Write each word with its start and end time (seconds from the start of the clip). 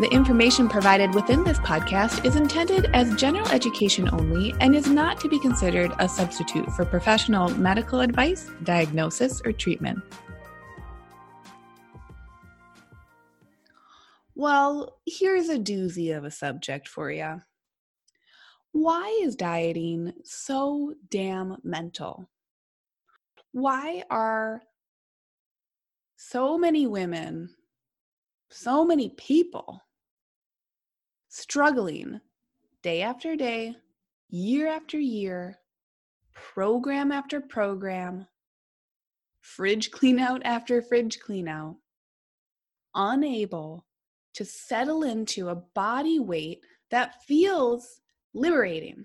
The 0.00 0.08
information 0.10 0.68
provided 0.68 1.14
within 1.14 1.44
this 1.44 1.60
podcast 1.60 2.24
is 2.24 2.34
intended 2.34 2.86
as 2.86 3.14
general 3.14 3.48
education 3.50 4.08
only 4.12 4.52
and 4.58 4.74
is 4.74 4.88
not 4.88 5.20
to 5.20 5.28
be 5.28 5.38
considered 5.38 5.92
a 6.00 6.08
substitute 6.08 6.68
for 6.72 6.84
professional 6.84 7.48
medical 7.50 8.00
advice, 8.00 8.50
diagnosis, 8.64 9.40
or 9.44 9.52
treatment. 9.52 10.02
Well, 14.34 14.98
here's 15.06 15.48
a 15.48 15.60
doozy 15.60 16.16
of 16.16 16.24
a 16.24 16.30
subject 16.32 16.88
for 16.88 17.12
you. 17.12 17.42
Why 18.72 19.20
is 19.22 19.36
dieting 19.36 20.12
so 20.24 20.94
damn 21.08 21.58
mental? 21.62 22.28
Why 23.52 24.02
are 24.10 24.62
so 26.16 26.58
many 26.58 26.88
women, 26.88 27.50
so 28.54 28.84
many 28.84 29.08
people 29.08 29.82
struggling 31.28 32.20
day 32.84 33.02
after 33.02 33.34
day, 33.34 33.74
year 34.30 34.68
after 34.68 34.96
year, 34.96 35.58
program 36.34 37.10
after 37.10 37.40
program, 37.40 38.24
fridge 39.40 39.90
clean 39.90 40.20
out 40.20 40.40
after 40.44 40.80
fridge 40.80 41.18
clean 41.18 41.48
out, 41.48 41.74
unable 42.94 43.84
to 44.34 44.44
settle 44.44 45.02
into 45.02 45.48
a 45.48 45.56
body 45.74 46.20
weight 46.20 46.60
that 46.92 47.24
feels 47.24 48.02
liberating. 48.34 49.04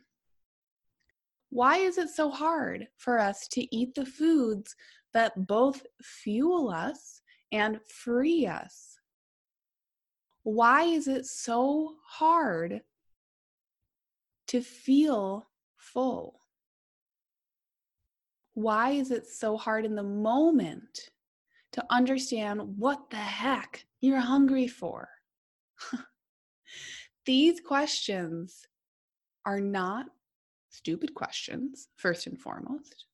Why 1.50 1.78
is 1.78 1.98
it 1.98 2.10
so 2.10 2.30
hard 2.30 2.88
for 2.98 3.18
us 3.18 3.48
to 3.48 3.76
eat 3.76 3.96
the 3.96 4.06
foods 4.06 4.76
that 5.16 5.48
both 5.48 5.88
fuel 6.04 6.70
us 6.70 7.22
and 7.52 7.80
free 7.88 8.46
us? 8.46 8.99
Why 10.50 10.86
is 10.86 11.08
it 11.08 11.28
so 11.28 11.98
hard 12.04 12.82
to 14.48 14.62
feel 14.62 15.48
full? 15.78 16.42
Why 18.56 18.92
is 18.92 19.12
it 19.12 19.28
so 19.28 19.58
hard 19.58 19.86
in 19.86 19.94
the 19.94 20.02
moment 20.02 21.12
to 21.74 21.86
understand 21.92 22.80
what 22.80 23.12
the 23.12 23.18
heck 23.18 23.86
you're 24.02 24.18
hungry 24.18 24.68
for? 24.68 25.08
These 27.26 27.62
questions 27.62 28.66
are 29.46 29.62
not 29.62 30.08
stupid 30.72 31.14
questions, 31.14 31.90
first 31.96 32.26
and 32.26 32.42
foremost. 32.42 33.06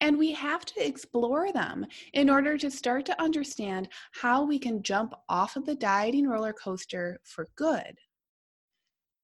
And 0.00 0.18
we 0.18 0.32
have 0.32 0.64
to 0.66 0.86
explore 0.86 1.52
them 1.52 1.86
in 2.12 2.28
order 2.28 2.58
to 2.58 2.70
start 2.70 3.06
to 3.06 3.22
understand 3.22 3.88
how 4.12 4.44
we 4.44 4.58
can 4.58 4.82
jump 4.82 5.14
off 5.28 5.56
of 5.56 5.64
the 5.64 5.76
dieting 5.76 6.26
roller 6.28 6.52
coaster 6.52 7.20
for 7.24 7.48
good. 7.56 7.98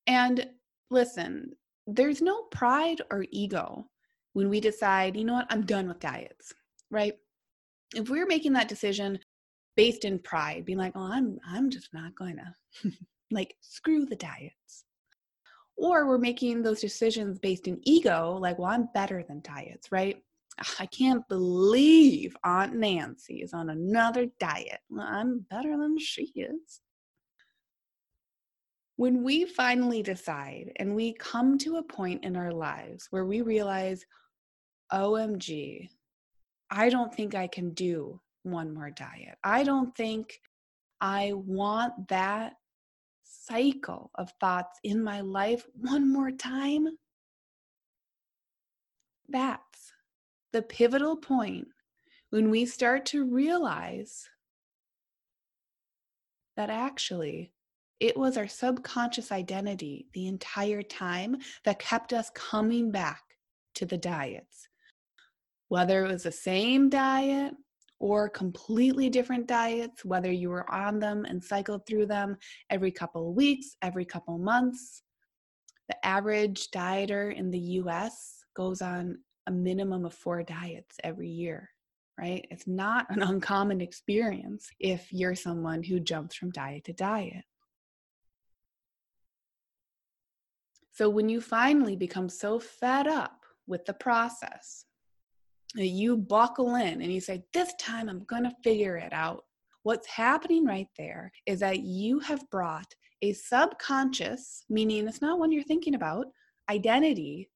And 0.07 0.49
listen, 0.91 1.53
there's 1.87 2.23
no 2.23 2.45
pride 2.45 3.03
or 3.11 3.27
ego 3.31 3.87
when 4.33 4.49
we 4.49 4.61
decide, 4.61 5.17
you 5.17 5.25
know 5.25 5.35
what, 5.35 5.47
I'm 5.51 5.67
done 5.67 5.89
with 5.89 6.01
diets, 6.01 6.53
right? 6.91 7.15
If 7.95 8.09
we're 8.09 8.27
making 8.27 8.53
that 8.55 8.69
decision 8.69 9.19
based 9.77 10.05
in 10.05 10.19
pride, 10.19 10.65
being 10.65 10.79
like, 10.79 10.93
"Oh, 10.95 11.11
I'm 11.11 11.39
I'm 11.47 11.71
just 11.71 11.93
not 11.95 12.15
going 12.15 12.37
to 12.37 12.93
like 13.31 13.55
screw 13.61 14.07
the 14.07 14.17
diets." 14.17 14.85
Or 15.77 16.07
we're 16.07 16.19
making 16.19 16.63
those 16.63 16.81
decisions 16.81 17.39
based 17.39 17.67
in 17.67 17.81
ego, 17.85 18.37
like, 18.41 18.59
"Well, 18.59 18.71
I'm 18.71 18.89
better 18.95 19.25
than 19.27 19.41
diets," 19.41 19.91
right? 19.91 20.23
I 20.79 20.87
can't 20.87 21.27
believe 21.29 22.37
Aunt 22.45 22.75
Nancy 22.75 23.37
is 23.37 23.55
on 23.55 23.71
another 23.71 24.27
diet. 24.39 24.81
I'm 24.99 25.47
better 25.51 25.77
than 25.77 25.99
she 25.99 26.33
is. 26.35 26.81
When 28.97 29.23
we 29.23 29.47
finally 29.47 30.03
decide 30.03 30.73
and 30.77 30.95
we 30.95 31.15
come 31.15 31.57
to 31.59 31.77
a 31.77 31.83
point 31.83 32.25
in 32.25 32.37
our 32.37 32.53
lives 32.53 33.07
where 33.09 33.25
we 33.25 33.41
realize, 33.41 34.05
OMG, 34.93 35.89
I 36.71 36.91
don't 36.91 37.15
think 37.15 37.35
I 37.35 37.47
can 37.47 37.71
do 37.71 38.21
one 38.43 38.75
more 38.75 38.91
diet. 38.91 39.39
I 39.43 39.63
don't 39.63 39.97
think 39.97 40.39
I 41.01 41.33
want 41.35 42.09
that 42.09 42.55
cycle 43.25 44.11
of 44.17 44.31
thoughts 44.41 44.79
in 44.85 45.03
my 45.03 45.23
life 45.23 45.65
one 45.73 46.13
more 46.13 46.31
time. 46.31 46.87
That's 49.31 49.93
the 50.53 50.63
pivotal 50.63 51.17
point 51.17 51.69
when 52.31 52.51
we 52.51 52.65
start 52.65 53.07
to 53.07 53.25
realize 53.25 54.29
that 56.57 56.71
actually 56.71 57.53
it 58.01 58.17
was 58.17 58.37
our 58.37 58.49
subconscious 58.49 59.31
identity 59.31 60.07
the 60.15 60.27
entire 60.27 60.83
time 60.83 61.37
that 61.65 61.79
kept 61.79 62.13
us 62.13 62.31
coming 62.35 62.91
back 62.91 63.23
to 63.75 63.85
the 63.85 63.99
diets. 63.99 64.69
Whether 65.69 66.05
it 66.05 66.13
was 66.13 66.25
the 66.25 66.33
same 66.33 66.89
diet 66.89 67.55
or 68.01 68.29
completely 68.29 69.11
different 69.11 69.47
diets, 69.47 70.05
whether 70.05 70.33
you 70.33 70.49
were 70.49 70.69
on 70.73 70.99
them 70.99 71.27
and 71.27 71.45
cycled 71.45 71.87
through 71.87 72.07
them 72.07 72.37
every 72.71 72.91
couple 72.91 73.35
weeks, 73.35 73.77
every 73.83 74.05
couple 74.05 74.39
months. 74.39 75.03
The 75.89 76.07
average 76.07 76.71
dieter 76.71 77.35
in 77.35 77.51
the 77.51 77.59
US 77.59 78.45
goes 78.57 78.81
on 78.81 79.19
a 79.51 79.53
minimum 79.53 80.05
of 80.05 80.15
four 80.15 80.43
diets 80.45 80.97
every 81.03 81.29
year, 81.29 81.69
right? 82.19 82.47
It's 82.51 82.69
not 82.69 83.07
an 83.11 83.23
uncommon 83.31 83.81
experience 83.81 84.71
if 84.79 85.13
you're 85.13 85.35
someone 85.35 85.83
who 85.83 85.99
jumps 85.99 86.37
from 86.37 86.51
diet 86.51 86.85
to 86.85 86.93
diet. 86.93 87.45
So 90.93 91.09
when 91.09 91.29
you 91.29 91.41
finally 91.41 91.97
become 91.97 92.29
so 92.29 92.61
fed 92.61 93.09
up 93.09 93.45
with 93.67 93.85
the 93.87 93.95
process, 93.95 94.85
you 95.75 96.17
buckle 96.17 96.77
in 96.77 97.01
and 97.01 97.13
you 97.13 97.21
say, 97.21 97.43
This 97.53 97.73
time 97.81 98.09
I'm 98.09 98.25
going 98.25 98.45
to 98.45 98.55
figure 98.63 98.97
it 98.97 99.13
out. 99.13 99.45
What's 99.83 100.07
happening 100.07 100.65
right 100.65 100.89
there 100.99 101.33
is 101.47 101.61
that 101.61 101.81
you 101.81 102.21
have 102.21 102.49
brought 102.51 102.93
a 103.23 103.33
subconscious, 103.33 104.65
meaning 104.69 105.09
it's 105.09 105.23
not 105.23 105.39
one 105.39 105.53
you're 105.53 105.63
thinking 105.65 105.95
about, 105.95 106.27
identity 106.71 107.49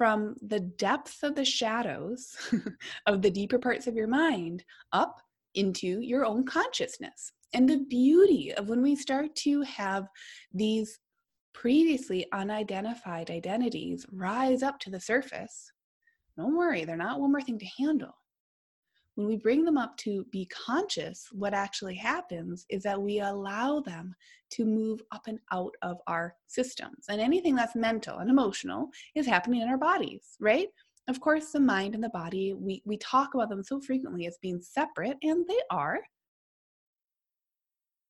from 0.00 0.34
the 0.40 0.60
depths 0.60 1.22
of 1.22 1.34
the 1.34 1.44
shadows 1.44 2.34
of 3.06 3.20
the 3.20 3.28
deeper 3.30 3.58
parts 3.58 3.86
of 3.86 3.94
your 3.94 4.06
mind 4.06 4.64
up 4.94 5.20
into 5.56 6.00
your 6.00 6.24
own 6.24 6.42
consciousness. 6.42 7.32
And 7.52 7.68
the 7.68 7.84
beauty 7.90 8.54
of 8.54 8.70
when 8.70 8.80
we 8.80 8.96
start 8.96 9.34
to 9.40 9.60
have 9.60 10.06
these 10.54 10.98
previously 11.52 12.24
unidentified 12.32 13.28
identities 13.30 14.06
rise 14.10 14.62
up 14.62 14.78
to 14.78 14.90
the 14.90 14.98
surface 14.98 15.70
don't 16.38 16.56
worry, 16.56 16.86
they're 16.86 16.96
not 16.96 17.20
one 17.20 17.32
more 17.32 17.42
thing 17.42 17.58
to 17.58 17.66
handle. 17.76 18.14
When 19.16 19.26
we 19.26 19.36
bring 19.36 19.64
them 19.64 19.76
up 19.76 19.96
to 19.98 20.24
be 20.30 20.46
conscious, 20.46 21.28
what 21.32 21.52
actually 21.52 21.96
happens 21.96 22.64
is 22.70 22.82
that 22.84 23.00
we 23.00 23.20
allow 23.20 23.80
them 23.80 24.14
to 24.52 24.64
move 24.64 25.02
up 25.12 25.22
and 25.26 25.38
out 25.52 25.74
of 25.82 25.98
our 26.06 26.34
systems. 26.46 27.06
And 27.08 27.20
anything 27.20 27.54
that's 27.54 27.74
mental 27.76 28.18
and 28.18 28.30
emotional 28.30 28.88
is 29.14 29.26
happening 29.26 29.60
in 29.60 29.68
our 29.68 29.78
bodies, 29.78 30.36
right? 30.40 30.68
Of 31.08 31.20
course, 31.20 31.50
the 31.50 31.60
mind 31.60 31.94
and 31.94 32.04
the 32.04 32.10
body, 32.10 32.54
we, 32.54 32.82
we 32.84 32.96
talk 32.98 33.34
about 33.34 33.48
them 33.48 33.64
so 33.64 33.80
frequently 33.80 34.26
as 34.26 34.38
being 34.40 34.60
separate, 34.60 35.16
and 35.22 35.44
they 35.48 35.60
are. 35.70 35.98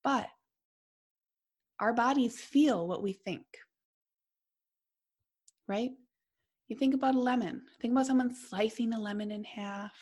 But 0.05 0.29
our 1.81 1.95
bodies 1.95 2.41
feel 2.41 2.87
what 2.87 3.03
we 3.03 3.15
think, 3.15 3.45
right? 5.67 5.91
You 6.69 6.77
think 6.77 6.95
about 6.95 7.15
a 7.15 7.21
lemon. 7.21 7.63
Think 7.81 7.93
about 7.93 8.07
someone 8.07 8.35
slicing 8.35 8.93
a 8.93 9.01
lemon 9.01 9.31
in 9.31 9.45
half, 9.45 9.93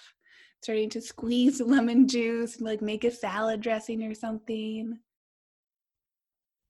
starting 0.62 0.90
to 0.90 1.00
squeeze 1.00 1.60
lemon 1.64 2.08
juice 2.08 2.56
and 2.56 2.66
like 2.66 2.82
make 2.82 3.04
a 3.04 3.10
salad 3.10 3.60
dressing 3.60 4.02
or 4.02 4.14
something. 4.14 4.98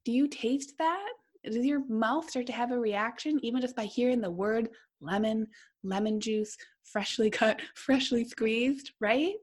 Do 0.05 0.13
you 0.13 0.29
taste 0.29 0.75
that? 0.79 1.13
Does 1.45 1.65
your 1.65 1.87
mouth 1.89 2.29
start 2.29 2.47
to 2.47 2.53
have 2.53 2.73
a 2.73 2.79
reaction 2.79 3.39
even 3.43 3.61
just 3.61 3.77
by 3.77 3.85
hearing 3.85 4.21
the 4.21 4.31
word 4.31 4.71
lemon, 5.01 5.47
lemon 5.83 6.21
juice, 6.21 6.57
freshly 6.85 7.31
cut, 7.31 7.61
freshly 7.75 8.25
squeezed, 8.25 8.93
right? 9.01 9.35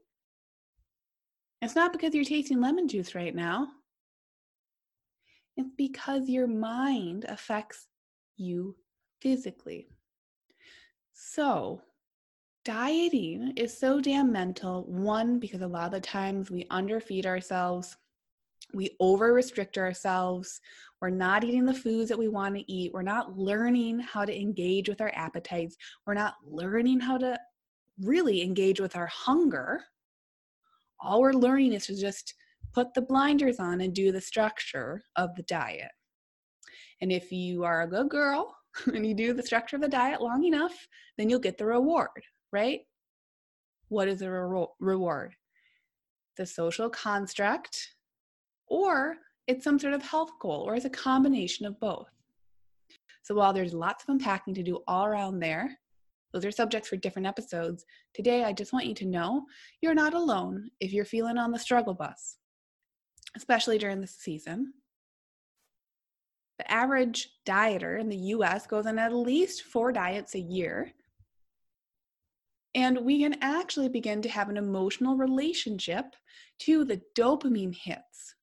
It's 1.62 1.74
not 1.74 1.92
because 1.92 2.14
you're 2.14 2.24
tasting 2.24 2.60
lemon 2.60 2.86
juice 2.86 3.14
right 3.14 3.34
now. 3.34 3.68
It's 5.56 5.70
because 5.76 6.28
your 6.28 6.46
mind 6.46 7.24
affects 7.28 7.86
you 8.36 8.76
physically. 9.22 9.88
So, 11.14 11.80
dieting 12.66 13.52
is 13.54 13.78
so 13.78 14.00
damn 14.00 14.32
mental. 14.32 14.82
One, 14.88 15.38
because 15.38 15.62
a 15.62 15.68
lot 15.68 15.86
of 15.86 15.92
the 15.92 16.00
times 16.00 16.50
we 16.50 16.64
underfeed 16.64 17.24
ourselves, 17.24 17.96
we 18.74 18.90
over 18.98 19.32
restrict 19.32 19.78
ourselves, 19.78 20.60
we're 21.00 21.10
not 21.10 21.44
eating 21.44 21.64
the 21.64 21.72
foods 21.72 22.08
that 22.08 22.18
we 22.18 22.26
want 22.26 22.56
to 22.56 22.72
eat, 22.72 22.92
we're 22.92 23.02
not 23.02 23.38
learning 23.38 24.00
how 24.00 24.24
to 24.24 24.36
engage 24.36 24.88
with 24.88 25.00
our 25.00 25.12
appetites, 25.14 25.76
we're 26.04 26.14
not 26.14 26.34
learning 26.44 26.98
how 26.98 27.16
to 27.18 27.38
really 28.02 28.42
engage 28.42 28.80
with 28.80 28.96
our 28.96 29.06
hunger. 29.06 29.84
All 30.98 31.20
we're 31.20 31.34
learning 31.34 31.72
is 31.72 31.86
to 31.86 31.96
just 31.96 32.34
put 32.74 32.94
the 32.94 33.02
blinders 33.02 33.60
on 33.60 33.80
and 33.80 33.94
do 33.94 34.10
the 34.10 34.20
structure 34.20 35.04
of 35.14 35.36
the 35.36 35.44
diet. 35.44 35.92
And 37.00 37.12
if 37.12 37.30
you 37.30 37.62
are 37.62 37.82
a 37.82 37.88
good 37.88 38.08
girl 38.08 38.56
and 38.86 39.06
you 39.06 39.14
do 39.14 39.34
the 39.34 39.42
structure 39.44 39.76
of 39.76 39.82
the 39.82 39.88
diet 39.88 40.20
long 40.20 40.42
enough, 40.42 40.88
then 41.16 41.30
you'll 41.30 41.38
get 41.38 41.58
the 41.58 41.66
reward, 41.66 42.10
right? 42.56 42.80
What 43.88 44.08
is 44.08 44.20
the 44.20 44.30
re- 44.30 44.66
reward? 44.80 45.34
The 46.36 46.46
social 46.46 46.88
construct, 46.90 47.76
or 48.66 49.16
it's 49.46 49.64
some 49.64 49.78
sort 49.78 49.94
of 49.94 50.02
health 50.02 50.32
goal, 50.40 50.64
or 50.66 50.74
it's 50.74 50.84
a 50.84 50.90
combination 50.90 51.66
of 51.66 51.78
both. 51.80 52.08
So 53.22 53.34
while 53.34 53.52
there's 53.52 53.74
lots 53.74 54.04
of 54.04 54.08
unpacking 54.10 54.54
to 54.54 54.62
do 54.62 54.80
all 54.88 55.04
around 55.06 55.40
there, 55.40 55.78
those 56.32 56.44
are 56.44 56.50
subjects 56.50 56.88
for 56.88 56.96
different 56.96 57.28
episodes. 57.28 57.84
Today, 58.14 58.44
I 58.44 58.52
just 58.52 58.72
want 58.72 58.86
you 58.86 58.94
to 58.94 59.06
know 59.06 59.44
you're 59.80 59.94
not 59.94 60.14
alone 60.14 60.70
if 60.80 60.92
you're 60.92 61.04
feeling 61.04 61.38
on 61.38 61.52
the 61.52 61.58
struggle 61.58 61.94
bus 61.94 62.38
especially 63.36 63.78
during 63.78 64.00
the 64.00 64.06
season. 64.06 64.72
The 66.58 66.70
average 66.72 67.28
dieter 67.46 68.00
in 68.00 68.08
the 68.08 68.16
US 68.16 68.66
goes 68.66 68.86
on 68.86 68.98
at 68.98 69.14
least 69.14 69.62
four 69.62 69.92
diets 69.92 70.34
a 70.34 70.40
year. 70.40 70.92
And 72.76 73.06
we 73.06 73.22
can 73.22 73.36
actually 73.40 73.88
begin 73.88 74.20
to 74.20 74.28
have 74.28 74.50
an 74.50 74.58
emotional 74.58 75.16
relationship 75.16 76.14
to 76.58 76.84
the 76.84 77.00
dopamine 77.14 77.74
hits 77.74 78.34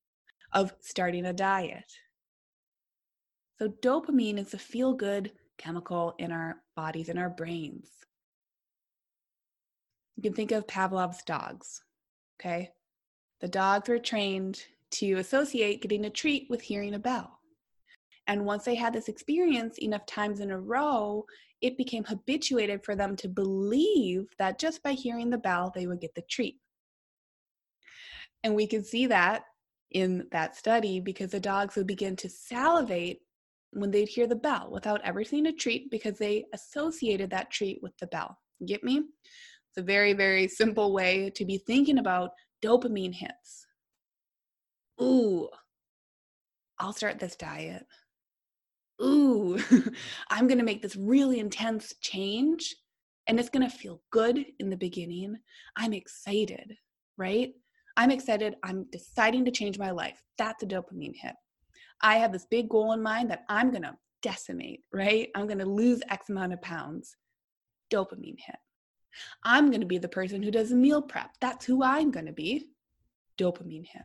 of 0.51 0.74
starting 0.81 1.27
a 1.27 1.33
diet. 1.33 1.94
So, 3.59 3.69
dopamine 3.69 4.39
is 4.39 4.56
a 4.56 4.57
feel 4.57 4.94
good 4.94 5.31
chemical 5.59 6.15
in 6.18 6.31
our 6.31 6.57
bodies, 6.75 7.09
in 7.09 7.19
our 7.19 7.30
brains. 7.30 7.91
You 10.15 10.24
can 10.24 10.33
think 10.33 10.51
of 10.51 10.68
Pavlov's 10.68 11.21
dogs, 11.21 11.83
okay? 12.39 12.71
The 13.39 13.47
dogs 13.47 13.88
were 13.88 14.00
trained 14.00 14.63
to 14.94 15.13
associate 15.13 15.83
getting 15.83 16.06
a 16.06 16.09
treat 16.09 16.47
with 16.50 16.62
hearing 16.62 16.95
a 16.95 17.00
bell. 17.00 17.39
And 18.27 18.45
once 18.45 18.65
they 18.65 18.75
had 18.75 18.93
this 18.93 19.09
experience 19.09 19.77
enough 19.79 20.05
times 20.05 20.39
in 20.39 20.51
a 20.51 20.59
row, 20.59 21.25
it 21.61 21.77
became 21.77 22.03
habituated 22.03 22.83
for 22.83 22.95
them 22.95 23.15
to 23.17 23.27
believe 23.27 24.25
that 24.39 24.59
just 24.59 24.81
by 24.83 24.93
hearing 24.93 25.29
the 25.29 25.37
bell, 25.37 25.71
they 25.73 25.87
would 25.87 26.01
get 26.01 26.15
the 26.15 26.23
treat. 26.29 26.57
And 28.43 28.55
we 28.55 28.67
could 28.67 28.85
see 28.85 29.07
that 29.07 29.43
in 29.91 30.27
that 30.31 30.55
study 30.55 30.99
because 30.99 31.31
the 31.31 31.39
dogs 31.39 31.75
would 31.75 31.87
begin 31.87 32.15
to 32.17 32.29
salivate 32.29 33.19
when 33.71 33.91
they'd 33.91 34.09
hear 34.09 34.27
the 34.27 34.35
bell 34.35 34.69
without 34.71 35.01
ever 35.03 35.23
seeing 35.23 35.47
a 35.47 35.53
treat 35.53 35.89
because 35.89 36.17
they 36.17 36.45
associated 36.53 37.29
that 37.29 37.51
treat 37.51 37.79
with 37.81 37.97
the 37.97 38.07
bell. 38.07 38.37
Get 38.65 38.83
me? 38.83 38.97
It's 38.97 39.77
a 39.77 39.81
very, 39.81 40.13
very 40.13 40.47
simple 40.47 40.93
way 40.93 41.31
to 41.35 41.45
be 41.45 41.57
thinking 41.57 41.97
about 41.97 42.31
dopamine 42.63 43.13
hits 43.13 43.65
ooh, 45.01 45.49
I'll 46.79 46.93
start 46.93 47.19
this 47.19 47.35
diet. 47.35 47.85
Ooh, 49.01 49.59
I'm 50.29 50.47
going 50.47 50.59
to 50.59 50.63
make 50.63 50.81
this 50.81 50.95
really 50.95 51.39
intense 51.39 51.93
change 52.01 52.75
and 53.27 53.39
it's 53.39 53.49
going 53.49 53.67
to 53.67 53.75
feel 53.75 54.01
good 54.11 54.45
in 54.59 54.69
the 54.69 54.77
beginning. 54.77 55.37
I'm 55.77 55.93
excited, 55.93 56.75
right? 57.17 57.53
I'm 57.95 58.11
excited. 58.11 58.55
I'm 58.63 58.85
deciding 58.91 59.45
to 59.45 59.51
change 59.51 59.79
my 59.79 59.91
life. 59.91 60.21
That's 60.37 60.63
a 60.63 60.67
dopamine 60.67 61.15
hit. 61.15 61.35
I 62.01 62.15
have 62.17 62.33
this 62.33 62.47
big 62.49 62.69
goal 62.69 62.91
in 62.93 63.01
mind 63.01 63.31
that 63.31 63.43
I'm 63.49 63.71
going 63.71 63.83
to 63.83 63.95
decimate, 64.21 64.81
right? 64.91 65.29
I'm 65.35 65.47
going 65.47 65.59
to 65.59 65.65
lose 65.65 66.01
X 66.09 66.29
amount 66.29 66.53
of 66.53 66.61
pounds. 66.61 67.15
Dopamine 67.91 68.39
hit. 68.39 68.55
I'm 69.43 69.69
going 69.69 69.81
to 69.81 69.87
be 69.87 69.99
the 69.99 70.09
person 70.09 70.41
who 70.41 70.51
does 70.51 70.71
a 70.71 70.75
meal 70.75 71.01
prep. 71.01 71.31
That's 71.39 71.65
who 71.65 71.83
I'm 71.83 72.11
going 72.11 72.25
to 72.25 72.33
be. 72.33 72.67
Dopamine 73.39 73.87
hit. 73.87 74.03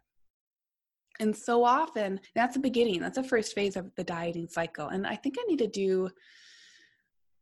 And 1.21 1.37
so 1.37 1.65
often 1.65 2.21
that's 2.35 2.55
the 2.55 2.61
beginning, 2.61 3.01
that's 3.01 3.19
the 3.19 3.25
first 3.25 3.55
phase 3.55 3.77
of 3.77 3.91
the 3.97 4.05
dieting 4.05 4.49
cycle. 4.49 4.89
And 4.89 5.07
I 5.07 5.17
think 5.17 5.37
I 5.39 5.45
need 5.49 5.59
to 5.59 5.67
do 5.67 6.11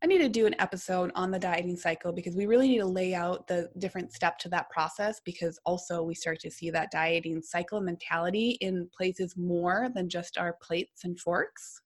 I 0.03 0.05
need 0.05 0.19
to 0.19 0.29
do 0.29 0.45
an 0.45 0.55
episode 0.59 1.11
on 1.15 1.31
the 1.31 1.39
dieting 1.39 1.75
cycle 1.75 2.11
because 2.11 2.35
we 2.35 2.45
really 2.45 2.67
need 2.67 2.79
to 2.79 2.85
lay 2.85 3.15
out 3.15 3.47
the 3.47 3.71
different 3.79 4.13
step 4.13 4.37
to 4.39 4.49
that 4.49 4.69
process 4.69 5.19
because 5.25 5.59
also 5.65 6.03
we 6.03 6.13
start 6.13 6.39
to 6.41 6.51
see 6.51 6.69
that 6.69 6.91
dieting 6.91 7.41
cycle 7.41 7.81
mentality 7.81 8.59
in 8.61 8.87
places 8.95 9.35
more 9.35 9.89
than 9.95 10.07
just 10.07 10.37
our 10.37 10.55
plates 10.61 11.03
and 11.03 11.19
forks. 11.19 11.81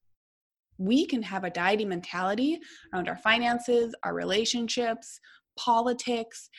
We 0.77 1.05
can 1.05 1.21
have 1.21 1.45
a 1.45 1.49
dieting 1.49 1.87
mentality 1.87 2.59
around 2.93 3.07
our 3.07 3.15
finances, 3.15 3.95
our 4.03 4.13
relationships, 4.13 5.21
politics, 5.57 6.49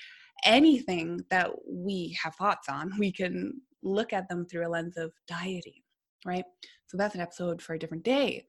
anything 0.47 1.21
that 1.29 1.51
we 1.69 2.17
have 2.23 2.35
thoughts 2.37 2.69
on. 2.71 2.93
We 2.99 3.13
can 3.13 3.61
look 3.83 4.13
at 4.13 4.29
them 4.29 4.47
through 4.47 4.67
a 4.67 4.71
lens 4.71 4.97
of 4.97 5.13
dieting, 5.27 5.83
right? 6.25 6.45
So 6.87 6.97
that's 6.97 7.15
an 7.15 7.21
episode 7.21 7.61
for 7.61 7.75
a 7.75 7.79
different 7.79 8.05
day. 8.05 8.47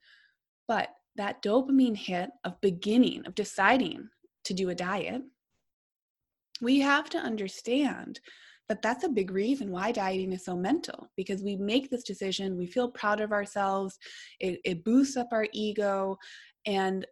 But 0.67 0.89
that 1.15 1.41
dopamine 1.43 1.97
hit 1.97 2.29
of 2.43 2.59
beginning, 2.61 3.25
of 3.25 3.35
deciding 3.35 4.09
to 4.45 4.53
do 4.53 4.69
a 4.69 4.75
diet, 4.75 5.21
we 6.61 6.79
have 6.79 7.09
to 7.11 7.17
understand 7.17 8.19
that 8.69 8.81
that's 8.81 9.03
a 9.03 9.09
big 9.09 9.31
reason 9.31 9.71
why 9.71 9.91
dieting 9.91 10.31
is 10.31 10.45
so 10.45 10.55
mental 10.55 11.09
because 11.17 11.43
we 11.43 11.55
make 11.55 11.89
this 11.89 12.03
decision, 12.03 12.57
we 12.57 12.65
feel 12.65 12.89
proud 12.89 13.19
of 13.19 13.31
ourselves, 13.31 13.99
it, 14.39 14.59
it 14.63 14.83
boosts 14.83 15.17
up 15.17 15.27
our 15.31 15.47
ego, 15.51 16.17
and 16.65 17.05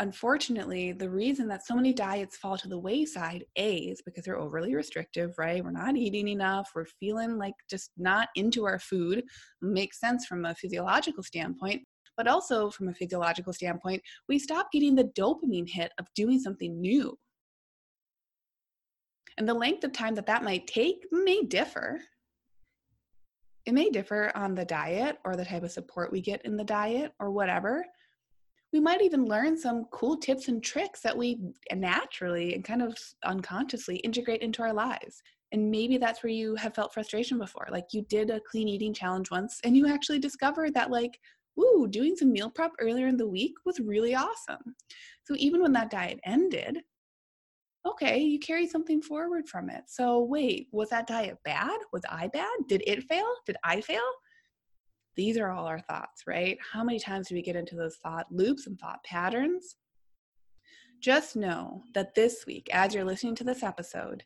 unfortunately, 0.00 0.92
the 0.92 1.08
reason 1.08 1.46
that 1.48 1.64
so 1.64 1.74
many 1.74 1.92
diets 1.92 2.36
fall 2.36 2.58
to 2.58 2.68
the 2.68 2.78
wayside, 2.78 3.44
A, 3.56 3.76
is 3.76 4.02
because 4.02 4.24
they're 4.24 4.38
overly 4.38 4.74
restrictive, 4.74 5.34
right? 5.38 5.62
We're 5.62 5.70
not 5.70 5.96
eating 5.96 6.28
enough. 6.28 6.70
We're 6.74 6.86
feeling 7.00 7.38
like 7.38 7.54
just 7.70 7.90
not 7.96 8.28
into 8.34 8.64
our 8.64 8.78
food. 8.78 9.24
Makes 9.62 10.00
sense 10.00 10.26
from 10.26 10.44
a 10.44 10.54
physiological 10.54 11.22
standpoint. 11.22 11.82
But 12.16 12.28
also, 12.28 12.70
from 12.70 12.88
a 12.88 12.94
physiological 12.94 13.52
standpoint, 13.52 14.02
we 14.28 14.38
stop 14.38 14.70
getting 14.72 14.94
the 14.94 15.10
dopamine 15.18 15.68
hit 15.68 15.92
of 15.98 16.06
doing 16.14 16.38
something 16.40 16.80
new. 16.80 17.16
And 19.36 19.48
the 19.48 19.54
length 19.54 19.82
of 19.82 19.92
time 19.92 20.14
that 20.14 20.26
that 20.26 20.44
might 20.44 20.66
take 20.66 21.04
may 21.10 21.42
differ. 21.42 22.00
It 23.66 23.74
may 23.74 23.90
differ 23.90 24.30
on 24.36 24.54
the 24.54 24.64
diet 24.64 25.18
or 25.24 25.34
the 25.34 25.44
type 25.44 25.64
of 25.64 25.72
support 25.72 26.12
we 26.12 26.20
get 26.20 26.44
in 26.44 26.56
the 26.56 26.64
diet 26.64 27.12
or 27.18 27.30
whatever 27.30 27.84
we 28.74 28.80
might 28.80 29.00
even 29.00 29.26
learn 29.26 29.56
some 29.56 29.84
cool 29.92 30.16
tips 30.16 30.48
and 30.48 30.60
tricks 30.60 31.00
that 31.00 31.16
we 31.16 31.38
naturally 31.72 32.54
and 32.54 32.64
kind 32.64 32.82
of 32.82 32.98
unconsciously 33.24 33.98
integrate 33.98 34.42
into 34.42 34.62
our 34.62 34.72
lives. 34.72 35.22
And 35.52 35.70
maybe 35.70 35.96
that's 35.96 36.24
where 36.24 36.32
you 36.32 36.56
have 36.56 36.74
felt 36.74 36.92
frustration 36.92 37.38
before. 37.38 37.68
Like 37.70 37.84
you 37.92 38.02
did 38.08 38.30
a 38.30 38.40
clean 38.50 38.66
eating 38.66 38.92
challenge 38.92 39.30
once 39.30 39.60
and 39.62 39.76
you 39.76 39.86
actually 39.86 40.18
discovered 40.18 40.74
that, 40.74 40.90
like, 40.90 41.16
ooh, 41.56 41.86
doing 41.88 42.16
some 42.16 42.32
meal 42.32 42.50
prep 42.50 42.72
earlier 42.80 43.06
in 43.06 43.16
the 43.16 43.28
week 43.28 43.54
was 43.64 43.78
really 43.78 44.16
awesome. 44.16 44.74
So 45.22 45.36
even 45.38 45.62
when 45.62 45.72
that 45.74 45.90
diet 45.90 46.18
ended, 46.24 46.78
okay, 47.86 48.18
you 48.18 48.40
carry 48.40 48.66
something 48.66 49.00
forward 49.00 49.48
from 49.48 49.70
it. 49.70 49.84
So 49.86 50.20
wait, 50.22 50.66
was 50.72 50.88
that 50.88 51.06
diet 51.06 51.38
bad? 51.44 51.78
Was 51.92 52.02
I 52.10 52.26
bad? 52.26 52.56
Did 52.66 52.82
it 52.88 53.04
fail? 53.04 53.28
Did 53.46 53.56
I 53.62 53.80
fail? 53.82 54.02
These 55.16 55.38
are 55.38 55.50
all 55.50 55.66
our 55.66 55.80
thoughts, 55.80 56.24
right? 56.26 56.58
How 56.72 56.82
many 56.82 56.98
times 56.98 57.28
do 57.28 57.34
we 57.34 57.42
get 57.42 57.56
into 57.56 57.76
those 57.76 57.96
thought 57.96 58.26
loops 58.30 58.66
and 58.66 58.78
thought 58.78 59.04
patterns? 59.04 59.76
Just 61.00 61.36
know 61.36 61.82
that 61.94 62.14
this 62.14 62.44
week, 62.46 62.68
as 62.72 62.94
you're 62.94 63.04
listening 63.04 63.34
to 63.36 63.44
this 63.44 63.62
episode, 63.62 64.24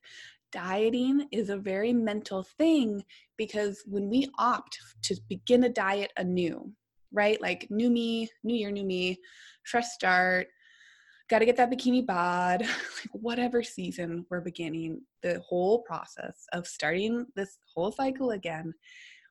dieting 0.53 1.27
is 1.33 1.51
a 1.51 1.57
very 1.57 1.93
mental 1.93 2.43
thing 2.43 3.03
because 3.37 3.83
when 3.87 4.09
we 4.09 4.31
opt 4.39 4.79
to 5.03 5.17
begin 5.29 5.65
a 5.65 5.69
diet 5.69 6.13
anew, 6.17 6.73
right? 7.13 7.41
Like 7.41 7.67
new 7.71 7.91
me, 7.91 8.31
new 8.45 8.55
year, 8.55 8.71
new 8.71 8.85
me, 8.85 9.19
fresh 9.65 9.89
start, 9.89 10.47
got 11.29 11.41
to 11.41 11.47
get 11.47 11.57
that 11.57 11.71
bikini 11.71 12.05
bod, 12.07 12.61
like 12.63 13.13
whatever 13.13 13.63
season 13.63 14.25
we're 14.31 14.41
beginning, 14.41 15.03
the 15.23 15.41
whole 15.47 15.83
process 15.83 16.47
of 16.53 16.67
starting 16.67 17.27
this 17.37 17.59
whole 17.75 17.93
cycle 17.93 18.31
again, 18.31 18.73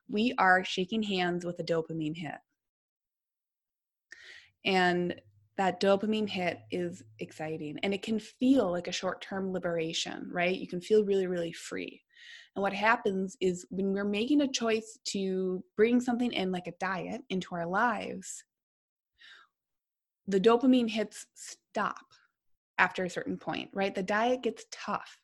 we 0.08 0.34
are 0.38 0.64
shaking 0.64 1.02
hands 1.02 1.44
with 1.44 1.58
a 1.58 1.64
dopamine 1.64 2.16
hit. 2.16 2.38
And 4.64 5.20
that 5.56 5.80
dopamine 5.80 6.28
hit 6.28 6.60
is 6.70 7.02
exciting 7.18 7.78
and 7.82 7.92
it 7.92 8.02
can 8.02 8.18
feel 8.20 8.70
like 8.70 8.86
a 8.86 8.92
short 8.92 9.20
term 9.20 9.52
liberation, 9.52 10.28
right? 10.32 10.56
You 10.56 10.68
can 10.68 10.80
feel 10.80 11.04
really, 11.04 11.26
really 11.26 11.52
free. 11.52 12.02
And 12.54 12.62
what 12.62 12.72
happens 12.72 13.36
is 13.40 13.66
when 13.70 13.92
we're 13.92 14.04
making 14.04 14.40
a 14.40 14.48
choice 14.48 14.98
to 15.08 15.62
bring 15.76 16.00
something 16.00 16.32
in, 16.32 16.50
like 16.50 16.66
a 16.66 16.74
diet, 16.80 17.22
into 17.28 17.54
our 17.54 17.66
lives, 17.66 18.44
the 20.26 20.40
dopamine 20.40 20.90
hits 20.90 21.26
stop 21.34 22.04
after 22.78 23.04
a 23.04 23.10
certain 23.10 23.36
point, 23.36 23.70
right? 23.72 23.94
The 23.94 24.02
diet 24.02 24.42
gets 24.42 24.64
tough, 24.70 25.18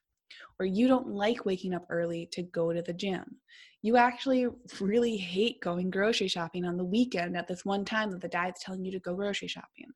or 0.59 0.67
you 0.67 0.89
don't 0.89 1.09
like 1.09 1.45
waking 1.45 1.75
up 1.75 1.87
early 1.91 2.29
to 2.33 2.43
go 2.43 2.73
to 2.73 2.83
the 2.83 2.93
gym. 2.93 3.41
You 3.85 3.99
actually 3.99 4.47
really 4.81 5.19
hate 5.19 5.61
going 5.61 5.91
grocery 5.91 6.27
shopping 6.27 6.65
on 6.65 6.79
the 6.79 6.85
weekend 6.85 7.37
at 7.37 7.47
this 7.47 7.67
one 7.67 7.85
time 7.85 8.11
that 8.13 8.23
the 8.23 8.29
diet's 8.29 8.65
telling 8.65 8.83
you 8.83 8.91
to 8.93 8.99
go 8.99 9.15
grocery 9.15 9.47
shopping. 9.47 9.89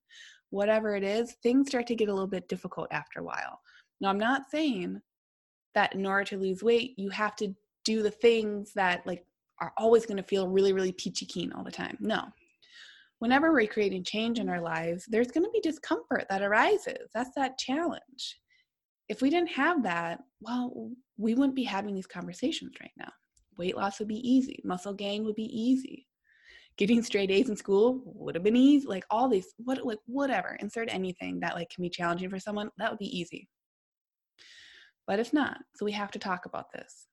Whatever 0.50 0.94
it 0.94 1.02
is, 1.02 1.36
things 1.42 1.68
start 1.68 1.86
to 1.86 1.94
get 1.94 2.10
a 2.10 2.12
little 2.12 2.28
bit 2.28 2.50
difficult 2.50 2.88
after 2.90 3.20
a 3.20 3.24
while. 3.24 3.62
Now, 4.02 4.10
I'm 4.10 4.18
not 4.18 4.50
saying 4.50 5.00
that 5.74 5.94
in 5.94 6.04
order 6.04 6.24
to 6.24 6.36
lose 6.36 6.62
weight, 6.62 6.98
you 6.98 7.08
have 7.08 7.34
to 7.36 7.54
do 7.86 8.02
the 8.02 8.10
things 8.10 8.74
that 8.74 9.06
like 9.06 9.24
are 9.58 9.72
always 9.78 10.04
going 10.04 10.18
to 10.18 10.22
feel 10.22 10.48
really, 10.48 10.74
really 10.74 10.92
peachy 10.92 11.24
keen 11.24 11.50
all 11.54 11.64
the 11.64 11.70
time. 11.70 11.96
No. 11.98 12.24
Whenever 13.20 13.50
we're 13.50 13.68
creating 13.68 14.04
change 14.04 14.38
in 14.38 14.50
our 14.50 14.60
lives, 14.60 15.06
there's 15.08 15.30
going 15.30 15.44
to 15.44 15.50
be 15.50 15.60
discomfort 15.60 16.26
that 16.28 16.42
arises. 16.42 17.08
That's 17.14 17.34
that 17.36 17.56
challenge. 17.56 18.38
If 19.08 19.22
we 19.22 19.30
didn't 19.30 19.52
have 19.52 19.82
that, 19.84 20.20
well, 20.42 20.90
we 21.16 21.34
wouldn't 21.34 21.56
be 21.56 21.64
having 21.64 21.94
these 21.94 22.06
conversations 22.06 22.74
right 22.82 22.92
now. 22.98 23.10
Weight 23.58 23.76
loss 23.76 23.98
would 23.98 24.08
be 24.08 24.28
easy, 24.28 24.60
muscle 24.64 24.94
gain 24.94 25.24
would 25.24 25.34
be 25.34 25.50
easy. 25.60 26.06
Getting 26.76 27.02
straight 27.02 27.30
A's 27.30 27.48
in 27.48 27.56
school 27.56 28.00
would 28.04 28.36
have 28.36 28.44
been 28.44 28.56
easy. 28.56 28.86
Like 28.86 29.04
all 29.10 29.28
these, 29.28 29.52
what 29.58 29.84
like 29.84 29.98
whatever, 30.06 30.56
insert 30.60 30.88
anything 30.92 31.40
that 31.40 31.56
like 31.56 31.70
can 31.70 31.82
be 31.82 31.90
challenging 31.90 32.30
for 32.30 32.38
someone, 32.38 32.70
that 32.78 32.90
would 32.90 33.00
be 33.00 33.18
easy 33.18 33.48
but 35.08 35.18
it's 35.18 35.32
not. 35.32 35.58
So 35.74 35.86
we 35.86 35.92
have 35.92 36.12
to 36.12 36.18
talk 36.20 36.44
about 36.44 36.70
this. 36.70 37.08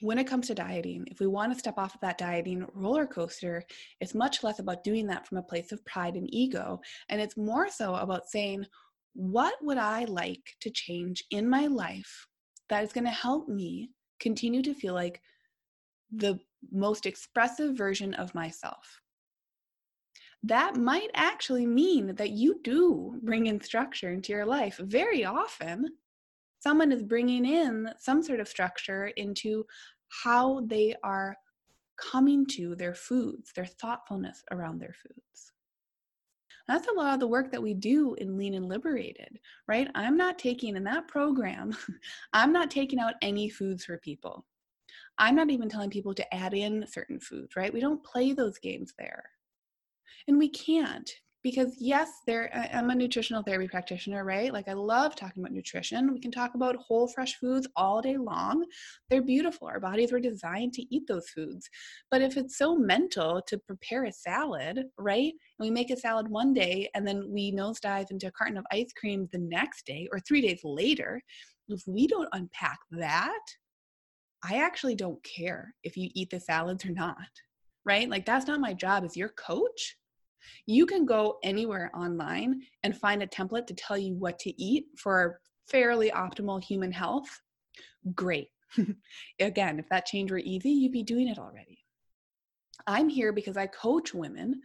When 0.00 0.18
it 0.18 0.26
comes 0.26 0.48
to 0.48 0.54
dieting, 0.54 1.06
if 1.10 1.18
we 1.18 1.26
want 1.26 1.52
to 1.52 1.58
step 1.58 1.78
off 1.78 1.94
of 1.94 2.00
that 2.02 2.18
dieting 2.18 2.66
roller 2.74 3.06
coaster, 3.06 3.64
it's 4.00 4.14
much 4.14 4.44
less 4.44 4.58
about 4.58 4.84
doing 4.84 5.06
that 5.06 5.26
from 5.26 5.38
a 5.38 5.42
place 5.42 5.72
of 5.72 5.84
pride 5.86 6.14
and 6.14 6.32
ego. 6.32 6.80
And 7.08 7.20
it's 7.20 7.38
more 7.38 7.70
so 7.70 7.94
about 7.94 8.28
saying, 8.28 8.66
what 9.14 9.54
would 9.62 9.78
I 9.78 10.04
like 10.04 10.42
to 10.60 10.70
change 10.70 11.24
in 11.30 11.48
my 11.48 11.66
life 11.66 12.26
that 12.68 12.84
is 12.84 12.92
going 12.92 13.04
to 13.04 13.10
help 13.10 13.48
me 13.48 13.90
continue 14.20 14.62
to 14.62 14.74
feel 14.74 14.94
like 14.94 15.20
the 16.10 16.38
most 16.70 17.06
expressive 17.06 17.76
version 17.76 18.14
of 18.14 18.34
myself? 18.34 19.00
That 20.42 20.76
might 20.76 21.10
actually 21.14 21.66
mean 21.66 22.14
that 22.16 22.30
you 22.30 22.60
do 22.62 23.18
bring 23.22 23.46
in 23.46 23.60
structure 23.60 24.10
into 24.12 24.32
your 24.32 24.44
life. 24.44 24.76
Very 24.76 25.24
often, 25.24 25.88
someone 26.60 26.92
is 26.92 27.02
bringing 27.02 27.46
in 27.46 27.88
some 27.98 28.22
sort 28.22 28.40
of 28.40 28.48
structure 28.48 29.06
into 29.16 29.64
how 30.22 30.60
they 30.66 30.94
are 31.02 31.34
coming 31.96 32.44
to 32.46 32.74
their 32.76 32.94
foods, 32.94 33.52
their 33.54 33.64
thoughtfulness 33.66 34.42
around 34.50 34.80
their 34.80 34.94
foods. 35.02 35.53
That's 36.66 36.88
a 36.88 36.92
lot 36.92 37.14
of 37.14 37.20
the 37.20 37.26
work 37.26 37.52
that 37.52 37.62
we 37.62 37.74
do 37.74 38.14
in 38.14 38.38
Lean 38.38 38.54
and 38.54 38.68
Liberated, 38.68 39.38
right? 39.68 39.88
I'm 39.94 40.16
not 40.16 40.38
taking 40.38 40.76
in 40.76 40.84
that 40.84 41.08
program, 41.08 41.76
I'm 42.32 42.52
not 42.52 42.70
taking 42.70 42.98
out 42.98 43.14
any 43.22 43.48
foods 43.48 43.84
for 43.84 43.98
people. 43.98 44.46
I'm 45.18 45.36
not 45.36 45.50
even 45.50 45.68
telling 45.68 45.90
people 45.90 46.14
to 46.14 46.34
add 46.34 46.54
in 46.54 46.86
certain 46.88 47.20
foods, 47.20 47.54
right? 47.56 47.72
We 47.72 47.80
don't 47.80 48.02
play 48.02 48.32
those 48.32 48.58
games 48.58 48.94
there. 48.98 49.24
And 50.26 50.38
we 50.38 50.48
can't 50.48 51.10
because 51.44 51.76
yes 51.78 52.10
there 52.26 52.50
i'm 52.72 52.90
a 52.90 52.94
nutritional 52.94 53.42
therapy 53.42 53.68
practitioner 53.68 54.24
right? 54.24 54.52
Like 54.52 54.66
i 54.66 54.72
love 54.72 55.14
talking 55.14 55.42
about 55.42 55.52
nutrition. 55.52 56.12
We 56.12 56.18
can 56.18 56.32
talk 56.32 56.54
about 56.54 56.74
whole 56.76 57.06
fresh 57.06 57.36
foods 57.36 57.68
all 57.76 58.00
day 58.02 58.16
long. 58.16 58.64
They're 59.10 59.22
beautiful. 59.22 59.68
Our 59.68 59.78
bodies 59.78 60.10
were 60.10 60.18
designed 60.18 60.72
to 60.72 60.94
eat 60.94 61.06
those 61.06 61.28
foods. 61.28 61.68
But 62.10 62.22
if 62.22 62.36
it's 62.36 62.58
so 62.58 62.74
mental 62.74 63.42
to 63.46 63.58
prepare 63.58 64.04
a 64.04 64.12
salad 64.12 64.84
right? 64.98 65.32
And 65.58 65.66
we 65.66 65.70
make 65.70 65.90
a 65.90 65.96
salad 65.96 66.28
one 66.28 66.54
day 66.54 66.88
and 66.94 67.06
then 67.06 67.30
we 67.30 67.52
nosedive 67.52 68.10
into 68.10 68.26
a 68.26 68.32
carton 68.32 68.56
of 68.56 68.64
ice 68.72 68.92
cream 68.98 69.28
the 69.30 69.38
next 69.38 69.86
day 69.86 70.08
or 70.10 70.18
three 70.20 70.40
days 70.40 70.60
later. 70.64 71.20
If 71.68 71.82
we 71.86 72.06
don't 72.08 72.28
unpack 72.32 72.78
that 72.90 73.40
i 74.46 74.56
actually 74.56 74.94
don't 74.94 75.24
care 75.24 75.74
if 75.84 75.96
you 75.96 76.10
eat 76.12 76.28
the 76.28 76.38
salads 76.38 76.84
or 76.84 76.90
not 76.90 77.16
right? 77.86 78.08
Like 78.08 78.24
that's 78.24 78.46
not 78.46 78.60
my 78.60 78.72
job. 78.72 79.04
As 79.04 79.16
your 79.16 79.30
coach 79.30 79.96
you 80.66 80.86
can 80.86 81.04
go 81.04 81.38
anywhere 81.42 81.90
online 81.94 82.62
and 82.82 82.96
find 82.96 83.22
a 83.22 83.26
template 83.26 83.66
to 83.66 83.74
tell 83.74 83.98
you 83.98 84.14
what 84.14 84.38
to 84.40 84.62
eat 84.62 84.86
for 84.96 85.40
fairly 85.66 86.10
optimal 86.10 86.62
human 86.62 86.92
health. 86.92 87.40
Great. 88.14 88.48
Again, 89.40 89.78
if 89.78 89.88
that 89.88 90.06
change 90.06 90.30
were 90.30 90.38
easy, 90.38 90.70
you'd 90.70 90.92
be 90.92 91.02
doing 91.02 91.28
it 91.28 91.38
already. 91.38 91.78
I'm 92.86 93.08
here 93.08 93.32
because 93.32 93.56
I 93.56 93.66
coach 93.66 94.12
women 94.12 94.60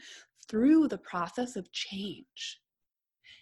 through 0.50 0.88
the 0.88 0.98
process 0.98 1.56
of 1.56 1.72
change. 1.72 2.60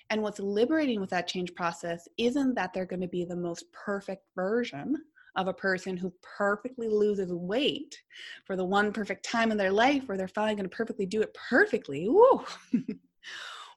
And 0.10 0.22
what's 0.22 0.40
liberating 0.40 1.02
with 1.02 1.10
that 1.10 1.28
change 1.28 1.54
process 1.56 2.08
isn't 2.18 2.54
that 2.56 2.74
they're 2.74 2.86
going 2.86 3.02
to 3.02 3.08
be 3.08 3.26
the 3.26 3.36
most 3.36 3.66
perfect 3.74 4.24
version 4.36 4.96
of 5.38 5.48
a 5.48 5.54
person 5.54 5.96
who 5.96 6.12
perfectly 6.22 6.90
loses 6.90 7.32
weight 7.32 7.98
for 8.46 8.56
the 8.56 8.66
one 8.66 8.92
perfect 8.92 9.24
time 9.24 9.52
in 9.52 9.58
their 9.58 9.72
life 9.72 10.08
where 10.08 10.18
they're 10.18 10.28
finally 10.28 10.56
going 10.56 10.70
to 10.70 10.76
perfectly 10.76 11.06
do 11.06 11.22
it 11.22 11.36
perfectly. 11.50 12.10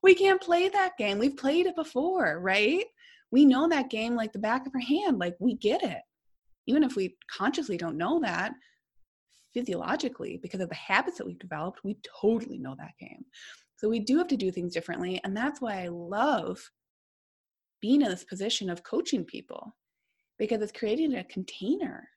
We 0.03 0.15
can't 0.15 0.41
play 0.41 0.69
that 0.69 0.97
game. 0.97 1.19
We've 1.19 1.37
played 1.37 1.67
it 1.67 1.77
before, 1.77 2.41
right? 2.41 2.85
We 3.31 3.45
know 3.45 3.69
that 3.69 3.91
game 3.91 4.15
like 4.17 4.33
the 4.33 4.39
back 4.39 4.67
of 4.67 4.75
our 4.75 4.81
hand. 4.81 5.19
Like 5.19 5.37
we 5.39 5.55
get 5.55 5.83
it. 5.83 6.01
Even 6.67 6.83
if 6.83 6.97
we 6.97 7.17
consciously 7.31 7.77
don't 7.77 7.99
know 7.99 8.21
that, 8.21 8.53
physiologically, 9.53 10.39
because 10.41 10.61
of 10.61 10.69
the 10.69 10.75
habits 10.75 11.19
that 11.19 11.27
we've 11.27 11.39
developed, 11.39 11.85
we 11.85 11.99
totally 12.21 12.59
know 12.59 12.75
that 12.79 12.97
game. 12.99 13.25
So 13.77 13.89
we 13.89 13.99
do 14.01 14.19
have 14.19 14.29
to 14.29 14.37
do 14.37 14.51
things 14.51 14.73
differently. 14.73 15.21
And 15.25 15.37
that's 15.37 15.61
why 15.61 15.83
I 15.83 15.89
love 15.89 16.71
being 17.81 18.03
in 18.03 18.09
this 18.09 18.25
position 18.25 18.71
of 18.71 18.83
coaching 18.83 19.25
people 19.25 19.75
because 20.41 20.63
it's 20.63 20.73
creating 20.73 21.15
a 21.15 21.25
container 21.25 22.09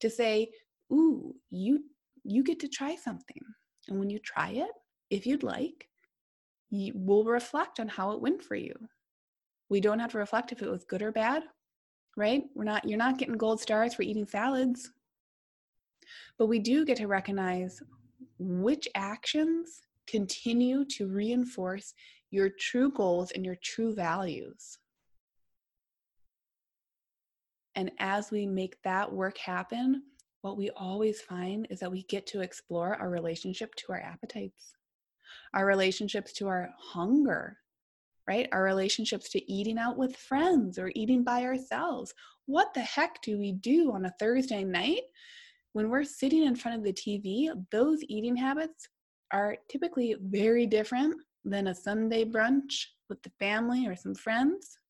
to 0.00 0.08
say, 0.08 0.48
ooh, 0.92 1.34
you 1.50 1.84
you 2.22 2.44
get 2.44 2.60
to 2.60 2.68
try 2.68 2.94
something. 2.94 3.42
And 3.88 3.98
when 3.98 4.08
you 4.08 4.20
try 4.20 4.50
it, 4.50 4.70
if 5.10 5.26
you'd 5.26 5.42
like, 5.42 5.88
you 6.70 6.92
will 6.94 7.24
reflect 7.24 7.80
on 7.80 7.88
how 7.88 8.12
it 8.12 8.20
went 8.20 8.42
for 8.42 8.54
you. 8.54 8.74
We 9.70 9.80
don't 9.80 9.98
have 9.98 10.12
to 10.12 10.18
reflect 10.18 10.52
if 10.52 10.62
it 10.62 10.70
was 10.70 10.84
good 10.84 11.02
or 11.02 11.10
bad, 11.10 11.42
right? 12.16 12.44
We're 12.54 12.62
not 12.64 12.88
you're 12.88 12.96
not 12.96 13.18
getting 13.18 13.36
gold 13.36 13.60
stars 13.60 13.92
for 13.92 14.02
eating 14.02 14.26
salads. 14.26 14.92
But 16.38 16.46
we 16.46 16.60
do 16.60 16.84
get 16.84 16.98
to 16.98 17.08
recognize 17.08 17.82
which 18.38 18.86
actions 18.94 19.82
continue 20.06 20.84
to 20.84 21.08
reinforce 21.08 21.92
your 22.30 22.50
true 22.50 22.92
goals 22.92 23.32
and 23.32 23.44
your 23.44 23.56
true 23.56 23.94
values. 23.94 24.78
And 27.78 27.92
as 28.00 28.32
we 28.32 28.44
make 28.44 28.82
that 28.82 29.12
work 29.12 29.38
happen, 29.38 30.02
what 30.42 30.56
we 30.56 30.68
always 30.70 31.20
find 31.20 31.68
is 31.70 31.78
that 31.78 31.92
we 31.92 32.02
get 32.08 32.26
to 32.26 32.40
explore 32.40 32.96
our 32.96 33.08
relationship 33.08 33.72
to 33.76 33.92
our 33.92 34.00
appetites, 34.00 34.74
our 35.54 35.64
relationships 35.64 36.32
to 36.32 36.48
our 36.48 36.70
hunger, 36.76 37.56
right? 38.26 38.48
Our 38.50 38.64
relationships 38.64 39.28
to 39.30 39.52
eating 39.52 39.78
out 39.78 39.96
with 39.96 40.16
friends 40.16 40.76
or 40.76 40.90
eating 40.96 41.22
by 41.22 41.44
ourselves. 41.44 42.12
What 42.46 42.74
the 42.74 42.80
heck 42.80 43.22
do 43.22 43.38
we 43.38 43.52
do 43.52 43.92
on 43.92 44.06
a 44.06 44.14
Thursday 44.18 44.64
night 44.64 45.02
when 45.72 45.88
we're 45.88 46.02
sitting 46.02 46.46
in 46.46 46.56
front 46.56 46.78
of 46.78 46.82
the 46.82 46.92
TV? 46.92 47.48
Those 47.70 48.00
eating 48.08 48.34
habits 48.34 48.88
are 49.32 49.56
typically 49.70 50.16
very 50.20 50.66
different 50.66 51.14
than 51.44 51.68
a 51.68 51.74
Sunday 51.76 52.24
brunch 52.24 52.86
with 53.08 53.22
the 53.22 53.30
family 53.38 53.86
or 53.86 53.94
some 53.94 54.16
friends. 54.16 54.80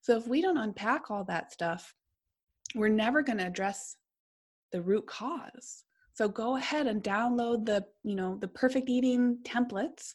So 0.00 0.16
if 0.16 0.26
we 0.26 0.42
don't 0.42 0.58
unpack 0.58 1.10
all 1.10 1.24
that 1.24 1.52
stuff, 1.52 1.94
we're 2.74 2.88
never 2.88 3.22
going 3.22 3.38
to 3.38 3.46
address 3.46 3.96
the 4.72 4.82
root 4.82 5.06
cause. 5.06 5.84
So 6.12 6.28
go 6.28 6.56
ahead 6.56 6.86
and 6.86 7.02
download 7.02 7.64
the, 7.64 7.84
you 8.02 8.14
know, 8.14 8.36
the 8.40 8.48
perfect 8.48 8.88
eating 8.88 9.38
templates. 9.44 10.14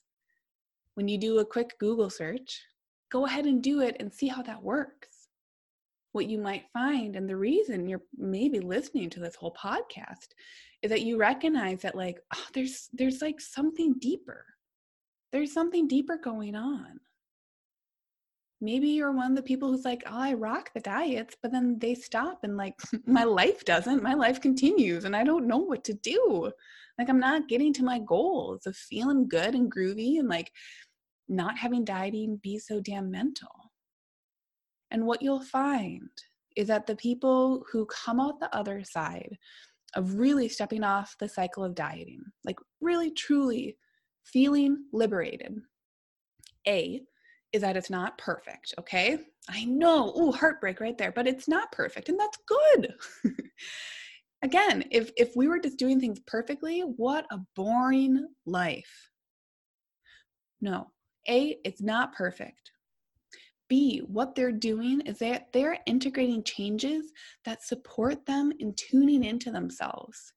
When 0.95 1.07
you 1.07 1.17
do 1.17 1.39
a 1.39 1.45
quick 1.45 1.77
Google 1.79 2.09
search, 2.09 2.61
go 3.09 3.25
ahead 3.25 3.45
and 3.45 3.63
do 3.63 3.81
it 3.81 3.95
and 3.99 4.13
see 4.13 4.27
how 4.27 4.41
that 4.43 4.61
works. 4.61 5.07
What 6.11 6.27
you 6.27 6.37
might 6.37 6.65
find, 6.73 7.15
and 7.15 7.27
the 7.27 7.35
reason 7.35 7.87
you're 7.87 8.03
maybe 8.17 8.59
listening 8.59 9.09
to 9.11 9.19
this 9.19 9.35
whole 9.35 9.55
podcast, 9.59 10.27
is 10.83 10.91
that 10.91 11.01
you 11.01 11.17
recognize 11.17 11.81
that 11.81 11.95
like 11.95 12.19
oh, 12.35 12.45
there's 12.53 12.89
there's 12.93 13.21
like 13.21 13.41
something 13.41 13.95
deeper. 13.99 14.45
There's 15.31 15.53
something 15.53 15.87
deeper 15.87 16.17
going 16.17 16.53
on 16.55 16.99
maybe 18.63 18.87
you're 18.87 19.11
one 19.11 19.31
of 19.31 19.35
the 19.35 19.43
people 19.43 19.69
who's 19.69 19.85
like, 19.85 20.03
oh, 20.07 20.17
I 20.17 20.33
rock 20.33 20.71
the 20.73 20.79
diets, 20.79 21.35
but 21.41 21.51
then 21.51 21.77
they 21.79 21.93
stop 21.93 22.39
and 22.43 22.55
like 22.55 22.75
my 23.05 23.25
life 23.25 23.65
doesn't. 23.65 24.01
My 24.01 24.13
life 24.13 24.39
continues 24.41 25.03
and 25.03 25.15
I 25.15 25.23
don't 25.23 25.47
know 25.47 25.57
what 25.57 25.83
to 25.85 25.93
do. 25.93 26.51
Like 26.97 27.09
I'm 27.09 27.19
not 27.19 27.49
getting 27.49 27.73
to 27.73 27.83
my 27.83 27.99
goals 27.99 28.65
of 28.65 28.75
feeling 28.75 29.27
good 29.27 29.53
and 29.53 29.71
groovy 29.71 30.17
and 30.19 30.29
like 30.29 30.51
not 31.27 31.57
having 31.57 31.83
dieting 31.83 32.39
be 32.41 32.57
so 32.57 32.79
damn 32.79 33.11
mental. 33.11 33.71
And 34.91 35.05
what 35.05 35.21
you'll 35.21 35.41
find 35.41 36.09
is 36.55 36.67
that 36.67 36.87
the 36.87 36.95
people 36.95 37.65
who 37.71 37.85
come 37.87 38.19
out 38.19 38.39
the 38.39 38.55
other 38.55 38.83
side 38.83 39.37
of 39.95 40.15
really 40.15 40.47
stepping 40.47 40.83
off 40.83 41.15
the 41.19 41.27
cycle 41.27 41.63
of 41.63 41.75
dieting, 41.75 42.21
like 42.45 42.57
really 42.79 43.11
truly 43.11 43.77
feeling 44.23 44.85
liberated, 44.93 45.55
A, 46.67 47.01
is 47.53 47.61
that 47.61 47.77
it's 47.77 47.89
not 47.89 48.17
perfect, 48.17 48.73
okay? 48.79 49.19
I 49.49 49.65
know, 49.65 50.11
oh, 50.15 50.31
heartbreak 50.31 50.81
right 50.81 50.97
there, 50.97 51.11
but 51.11 51.27
it's 51.27 51.47
not 51.47 51.71
perfect, 51.71 52.09
and 52.09 52.19
that's 52.19 52.39
good. 52.47 52.95
Again, 54.43 54.83
if 54.91 55.11
if 55.15 55.35
we 55.37 55.47
were 55.47 55.59
just 55.59 55.77
doing 55.77 55.99
things 55.99 56.19
perfectly, 56.27 56.81
what 56.81 57.25
a 57.31 57.39
boring 57.55 58.27
life. 58.45 59.09
No. 60.59 60.87
A, 61.29 61.57
it's 61.63 61.81
not 61.81 62.13
perfect. 62.13 62.71
B, 63.69 63.99
what 63.99 64.35
they're 64.35 64.51
doing 64.51 64.99
is 65.01 65.19
that 65.19 65.47
they're 65.53 65.79
integrating 65.85 66.43
changes 66.43 67.13
that 67.45 67.63
support 67.63 68.25
them 68.25 68.51
in 68.59 68.73
tuning 68.75 69.23
into 69.23 69.51
themselves 69.51 70.33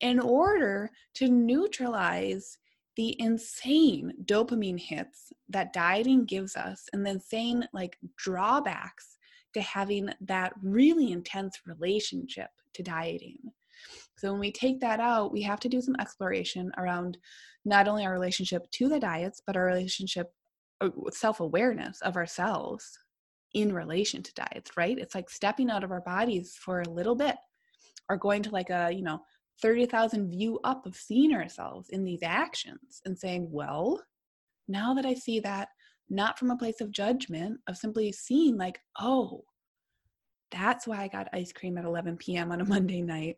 in 0.00 0.20
order 0.20 0.90
to 1.14 1.28
neutralize 1.28 2.58
the 2.96 3.16
insane 3.20 4.12
dopamine 4.24 4.78
hits 4.78 5.32
that 5.48 5.72
dieting 5.72 6.24
gives 6.24 6.56
us 6.56 6.88
and 6.92 7.04
the 7.04 7.10
insane 7.10 7.66
like 7.72 7.96
drawbacks 8.16 9.16
to 9.54 9.60
having 9.60 10.10
that 10.20 10.52
really 10.62 11.12
intense 11.12 11.60
relationship 11.66 12.50
to 12.74 12.82
dieting. 12.82 13.38
So 14.18 14.30
when 14.30 14.40
we 14.40 14.52
take 14.52 14.80
that 14.80 15.00
out, 15.00 15.32
we 15.32 15.42
have 15.42 15.60
to 15.60 15.68
do 15.68 15.80
some 15.80 15.96
exploration 15.98 16.70
around 16.78 17.18
not 17.64 17.88
only 17.88 18.04
our 18.04 18.12
relationship 18.12 18.70
to 18.72 18.88
the 18.88 19.00
diets, 19.00 19.42
but 19.46 19.56
our 19.56 19.64
relationship 19.64 20.32
uh, 20.80 20.90
self-awareness 21.10 22.00
of 22.02 22.16
ourselves 22.16 22.98
in 23.54 23.72
relation 23.72 24.22
to 24.22 24.34
diets, 24.34 24.70
right? 24.76 24.98
It's 24.98 25.14
like 25.14 25.28
stepping 25.28 25.70
out 25.70 25.84
of 25.84 25.90
our 25.90 26.00
bodies 26.00 26.56
for 26.58 26.80
a 26.80 26.88
little 26.88 27.14
bit 27.14 27.36
or 28.08 28.16
going 28.16 28.42
to 28.44 28.50
like 28.50 28.70
a, 28.70 28.90
you 28.92 29.02
know, 29.02 29.22
30,000 29.60 30.30
view 30.30 30.58
up 30.64 30.86
of 30.86 30.96
seeing 30.96 31.34
ourselves 31.34 31.88
in 31.90 32.04
these 32.04 32.22
actions 32.22 33.00
and 33.04 33.18
saying, 33.18 33.48
well, 33.50 34.02
now 34.68 34.94
that 34.94 35.06
I 35.06 35.14
see 35.14 35.40
that, 35.40 35.68
not 36.08 36.38
from 36.38 36.50
a 36.50 36.56
place 36.56 36.80
of 36.80 36.90
judgment, 36.90 37.60
of 37.68 37.76
simply 37.76 38.12
seeing, 38.12 38.56
like, 38.56 38.78
oh, 39.00 39.44
that's 40.50 40.86
why 40.86 41.02
I 41.02 41.08
got 41.08 41.28
ice 41.32 41.52
cream 41.52 41.78
at 41.78 41.84
11 41.84 42.16
p.m. 42.18 42.52
on 42.52 42.60
a 42.60 42.64
Monday 42.68 43.02
night. 43.02 43.36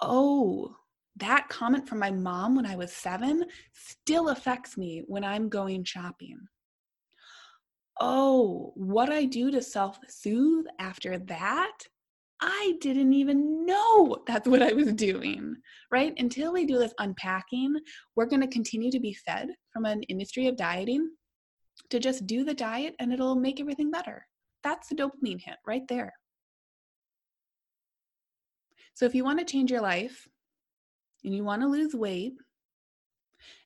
Oh, 0.00 0.76
that 1.16 1.48
comment 1.48 1.88
from 1.88 1.98
my 1.98 2.10
mom 2.10 2.56
when 2.56 2.66
I 2.66 2.76
was 2.76 2.92
seven 2.92 3.44
still 3.72 4.28
affects 4.28 4.76
me 4.76 5.02
when 5.06 5.24
I'm 5.24 5.48
going 5.48 5.84
shopping. 5.84 6.38
Oh, 7.98 8.72
what 8.76 9.10
I 9.10 9.24
do 9.24 9.50
to 9.50 9.62
self 9.62 9.98
soothe 10.08 10.66
after 10.78 11.18
that 11.18 11.78
I 12.40 12.74
didn't 12.80 13.14
even 13.14 13.64
know 13.64 14.18
that's 14.26 14.46
what 14.46 14.62
I 14.62 14.72
was 14.72 14.92
doing, 14.92 15.56
right? 15.90 16.12
Until 16.18 16.52
we 16.52 16.66
do 16.66 16.78
this 16.78 16.92
unpacking, 16.98 17.76
we're 18.14 18.26
going 18.26 18.42
to 18.42 18.46
continue 18.46 18.90
to 18.90 19.00
be 19.00 19.14
fed 19.14 19.48
from 19.72 19.86
an 19.86 20.02
industry 20.04 20.46
of 20.46 20.56
dieting 20.56 21.10
to 21.90 21.98
just 21.98 22.26
do 22.26 22.44
the 22.44 22.54
diet 22.54 22.94
and 22.98 23.12
it'll 23.12 23.36
make 23.36 23.60
everything 23.60 23.90
better. 23.90 24.26
That's 24.62 24.88
the 24.88 24.96
dopamine 24.96 25.40
hit 25.40 25.56
right 25.66 25.86
there. 25.88 26.12
So, 28.94 29.04
if 29.04 29.14
you 29.14 29.24
want 29.24 29.38
to 29.38 29.44
change 29.44 29.70
your 29.70 29.82
life 29.82 30.26
and 31.24 31.34
you 31.34 31.44
want 31.44 31.62
to 31.62 31.68
lose 31.68 31.94
weight 31.94 32.34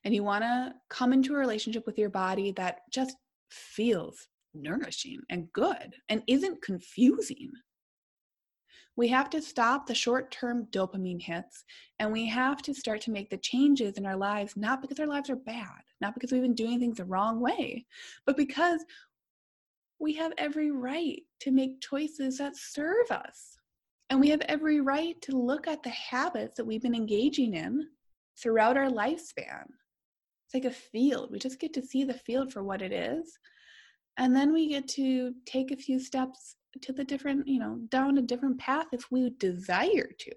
and 0.03 0.13
you 0.13 0.23
want 0.23 0.43
to 0.43 0.73
come 0.89 1.13
into 1.13 1.33
a 1.33 1.37
relationship 1.37 1.85
with 1.85 1.97
your 1.97 2.09
body 2.09 2.51
that 2.53 2.79
just 2.91 3.15
feels 3.49 4.27
nourishing 4.53 5.19
and 5.29 5.51
good 5.53 5.95
and 6.09 6.21
isn't 6.27 6.61
confusing, 6.61 7.51
we 8.95 9.07
have 9.07 9.29
to 9.29 9.41
stop 9.41 9.87
the 9.87 9.95
short 9.95 10.31
term 10.31 10.67
dopamine 10.71 11.21
hits 11.21 11.63
and 11.99 12.11
we 12.11 12.27
have 12.27 12.61
to 12.63 12.73
start 12.73 13.01
to 13.01 13.11
make 13.11 13.29
the 13.29 13.37
changes 13.37 13.97
in 13.97 14.05
our 14.05 14.17
lives, 14.17 14.57
not 14.57 14.81
because 14.81 14.99
our 14.99 15.07
lives 15.07 15.29
are 15.29 15.35
bad, 15.35 15.81
not 16.01 16.13
because 16.13 16.31
we've 16.31 16.41
been 16.41 16.53
doing 16.53 16.79
things 16.79 16.97
the 16.97 17.05
wrong 17.05 17.39
way, 17.39 17.85
but 18.25 18.37
because 18.37 18.83
we 19.99 20.13
have 20.13 20.33
every 20.37 20.71
right 20.71 21.21
to 21.39 21.51
make 21.51 21.79
choices 21.79 22.39
that 22.39 22.57
serve 22.57 23.11
us. 23.11 23.57
And 24.09 24.19
we 24.19 24.29
have 24.29 24.41
every 24.41 24.81
right 24.81 25.21
to 25.21 25.37
look 25.37 25.67
at 25.67 25.83
the 25.83 25.89
habits 25.89 26.57
that 26.57 26.65
we've 26.65 26.81
been 26.81 26.95
engaging 26.95 27.53
in 27.53 27.87
throughout 28.37 28.75
our 28.75 28.89
lifespan. 28.89 29.65
It's 30.45 30.53
like 30.53 30.65
a 30.65 30.71
field. 30.71 31.31
We 31.31 31.39
just 31.39 31.59
get 31.59 31.73
to 31.75 31.81
see 31.81 32.03
the 32.03 32.13
field 32.13 32.51
for 32.51 32.61
what 32.61 32.81
it 32.81 32.91
is. 32.91 33.39
And 34.17 34.35
then 34.35 34.51
we 34.51 34.67
get 34.67 34.87
to 34.89 35.33
take 35.45 35.71
a 35.71 35.77
few 35.77 35.99
steps 35.99 36.57
to 36.81 36.93
the 36.93 37.03
different, 37.03 37.47
you 37.47 37.59
know, 37.59 37.79
down 37.89 38.17
a 38.17 38.21
different 38.21 38.57
path 38.57 38.87
if 38.91 39.11
we 39.11 39.29
desire 39.31 40.09
to. 40.19 40.31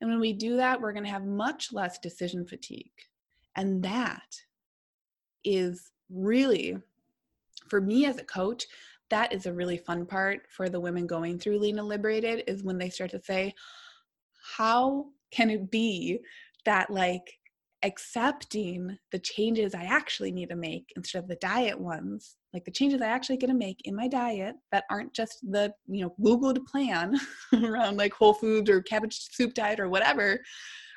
And 0.00 0.10
when 0.10 0.20
we 0.20 0.32
do 0.32 0.56
that, 0.56 0.80
we're 0.80 0.92
going 0.92 1.04
to 1.04 1.10
have 1.10 1.24
much 1.24 1.72
less 1.72 1.98
decision 1.98 2.46
fatigue. 2.46 2.90
And 3.56 3.82
that 3.82 4.40
is 5.44 5.90
really, 6.10 6.76
for 7.68 7.80
me 7.80 8.06
as 8.06 8.18
a 8.18 8.24
coach, 8.24 8.66
that 9.10 9.32
is 9.32 9.46
a 9.46 9.52
really 9.52 9.78
fun 9.78 10.06
part 10.06 10.42
for 10.50 10.68
the 10.68 10.80
women 10.80 11.06
going 11.06 11.38
through 11.38 11.58
Lean 11.58 11.78
and 11.78 11.88
Liberated 11.88 12.44
is 12.46 12.62
when 12.62 12.78
they 12.78 12.90
start 12.90 13.10
to 13.10 13.22
say, 13.22 13.54
how 14.56 15.06
can 15.30 15.50
it 15.50 15.70
be 15.70 16.20
that 16.64 16.90
like 16.90 17.37
accepting 17.82 18.98
the 19.12 19.18
changes 19.18 19.74
I 19.74 19.84
actually 19.84 20.32
need 20.32 20.48
to 20.48 20.56
make 20.56 20.92
instead 20.96 21.22
of 21.22 21.28
the 21.28 21.36
diet 21.36 21.78
ones, 21.78 22.36
like 22.52 22.64
the 22.64 22.70
changes 22.70 23.00
I 23.00 23.06
actually 23.06 23.36
get 23.36 23.48
to 23.48 23.54
make 23.54 23.80
in 23.84 23.94
my 23.94 24.08
diet 24.08 24.56
that 24.72 24.84
aren't 24.90 25.12
just 25.12 25.38
the, 25.42 25.72
you 25.86 26.02
know, 26.02 26.14
Googled 26.20 26.64
plan 26.66 27.18
around 27.64 27.96
like 27.96 28.12
whole 28.12 28.34
foods 28.34 28.68
or 28.68 28.82
cabbage 28.82 29.28
soup 29.32 29.54
diet 29.54 29.80
or 29.80 29.88
whatever. 29.88 30.40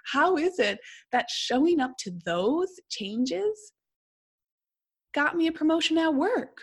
How 0.06 0.38
is 0.38 0.58
it 0.58 0.80
that 1.12 1.30
showing 1.30 1.80
up 1.80 1.91
to 2.00 2.12
those 2.26 2.70
changes 2.89 3.74
got 5.13 5.36
me 5.36 5.48
a 5.48 5.52
promotion 5.52 5.98
at 5.98 6.13
work? 6.13 6.62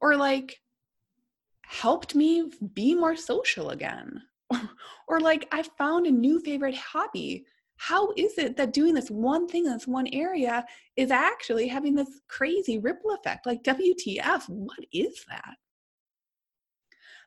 Or 0.00 0.16
like 0.16 0.56
helped 1.64 2.14
me 2.14 2.50
be 2.74 2.94
more 2.94 3.16
social 3.16 3.70
again? 3.70 4.22
or 5.08 5.18
like 5.18 5.48
I 5.50 5.64
found 5.76 6.06
a 6.06 6.12
new 6.12 6.38
favorite 6.38 6.76
hobby 6.76 7.44
how 7.76 8.12
is 8.16 8.38
it 8.38 8.56
that 8.56 8.72
doing 8.72 8.94
this 8.94 9.10
one 9.10 9.46
thing 9.46 9.66
in 9.66 9.72
this 9.72 9.86
one 9.86 10.06
area 10.12 10.64
is 10.96 11.10
actually 11.10 11.68
having 11.68 11.94
this 11.94 12.20
crazy 12.28 12.78
ripple 12.78 13.12
effect? 13.12 13.46
Like, 13.46 13.62
WTF, 13.62 14.48
what 14.48 14.78
is 14.92 15.24
that? 15.28 15.56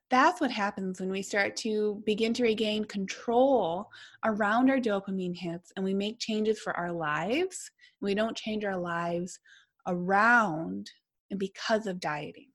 That's 0.10 0.42
what 0.42 0.50
happens 0.50 1.00
when 1.00 1.12
we 1.12 1.22
start 1.22 1.56
to 1.58 2.02
begin 2.04 2.34
to 2.34 2.44
regain 2.44 2.84
control 2.86 3.90
around 4.26 4.72
our 4.72 4.80
dopamine 4.80 5.38
hits 5.38 5.72
and 5.76 5.86
we 5.86 5.94
make 5.94 6.18
changes 6.18 6.60
for 6.60 6.76
our 6.76 6.92
lives. 6.92 7.70
We 8.02 8.16
don't 8.16 8.36
change 8.36 8.66
our 8.66 8.78
lives 8.78 9.40
around 9.86 10.90
and 11.30 11.40
because 11.40 11.86
of 11.86 12.00
dieting. 12.00 12.48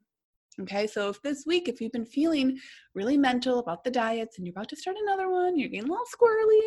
Okay, 0.61 0.87
so 0.87 1.09
if 1.09 1.20
this 1.22 1.44
week, 1.46 1.68
if 1.68 1.80
you've 1.80 1.92
been 1.92 2.07
feeling 2.07 2.59
really 2.94 3.16
mental 3.16 3.59
about 3.59 3.83
the 3.83 3.90
diets 3.90 4.38
and 4.38 4.46
you're 4.46 4.52
about 4.52 4.68
to 4.68 4.76
start 4.76 4.96
another 5.02 5.28
one, 5.28 5.59
you're 5.59 5.68
getting 5.68 5.88
a 5.88 5.92
little 5.92 6.07
squirrely, 6.07 6.61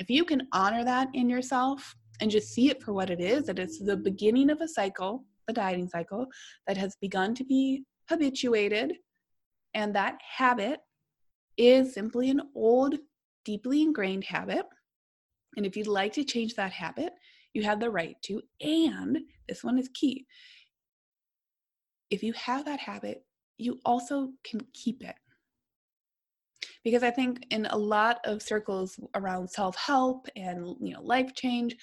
if 0.00 0.08
you 0.08 0.24
can 0.24 0.48
honor 0.52 0.82
that 0.82 1.08
in 1.12 1.28
yourself 1.28 1.94
and 2.20 2.30
just 2.30 2.52
see 2.52 2.70
it 2.70 2.82
for 2.82 2.94
what 2.94 3.10
it 3.10 3.20
is, 3.20 3.46
that 3.46 3.58
it's 3.58 3.78
the 3.78 3.96
beginning 3.96 4.48
of 4.48 4.62
a 4.62 4.66
cycle, 4.66 5.24
a 5.46 5.52
dieting 5.52 5.88
cycle, 5.88 6.26
that 6.66 6.78
has 6.78 6.96
begun 7.02 7.34
to 7.34 7.44
be 7.44 7.84
habituated, 8.08 8.94
and 9.74 9.94
that 9.94 10.18
habit 10.38 10.80
is 11.58 11.92
simply 11.92 12.30
an 12.30 12.40
old, 12.54 12.96
deeply 13.44 13.82
ingrained 13.82 14.24
habit. 14.24 14.64
And 15.56 15.66
if 15.66 15.76
you'd 15.76 15.86
like 15.86 16.14
to 16.14 16.24
change 16.24 16.54
that 16.54 16.72
habit, 16.72 17.12
you 17.52 17.62
have 17.62 17.78
the 17.78 17.90
right 17.90 18.16
to. 18.22 18.40
And 18.62 19.18
this 19.48 19.62
one 19.62 19.78
is 19.78 19.90
key. 19.92 20.26
If 22.10 22.22
you 22.22 22.32
have 22.32 22.64
that 22.64 22.80
habit, 22.80 23.22
you 23.58 23.80
also 23.84 24.30
can 24.44 24.60
keep 24.72 25.02
it 25.02 25.16
because 26.84 27.02
i 27.02 27.10
think 27.10 27.44
in 27.50 27.66
a 27.66 27.76
lot 27.76 28.18
of 28.24 28.42
circles 28.42 28.98
around 29.14 29.48
self-help 29.48 30.26
and 30.36 30.76
you 30.80 30.94
know 30.94 31.02
life 31.02 31.34
change 31.34 31.76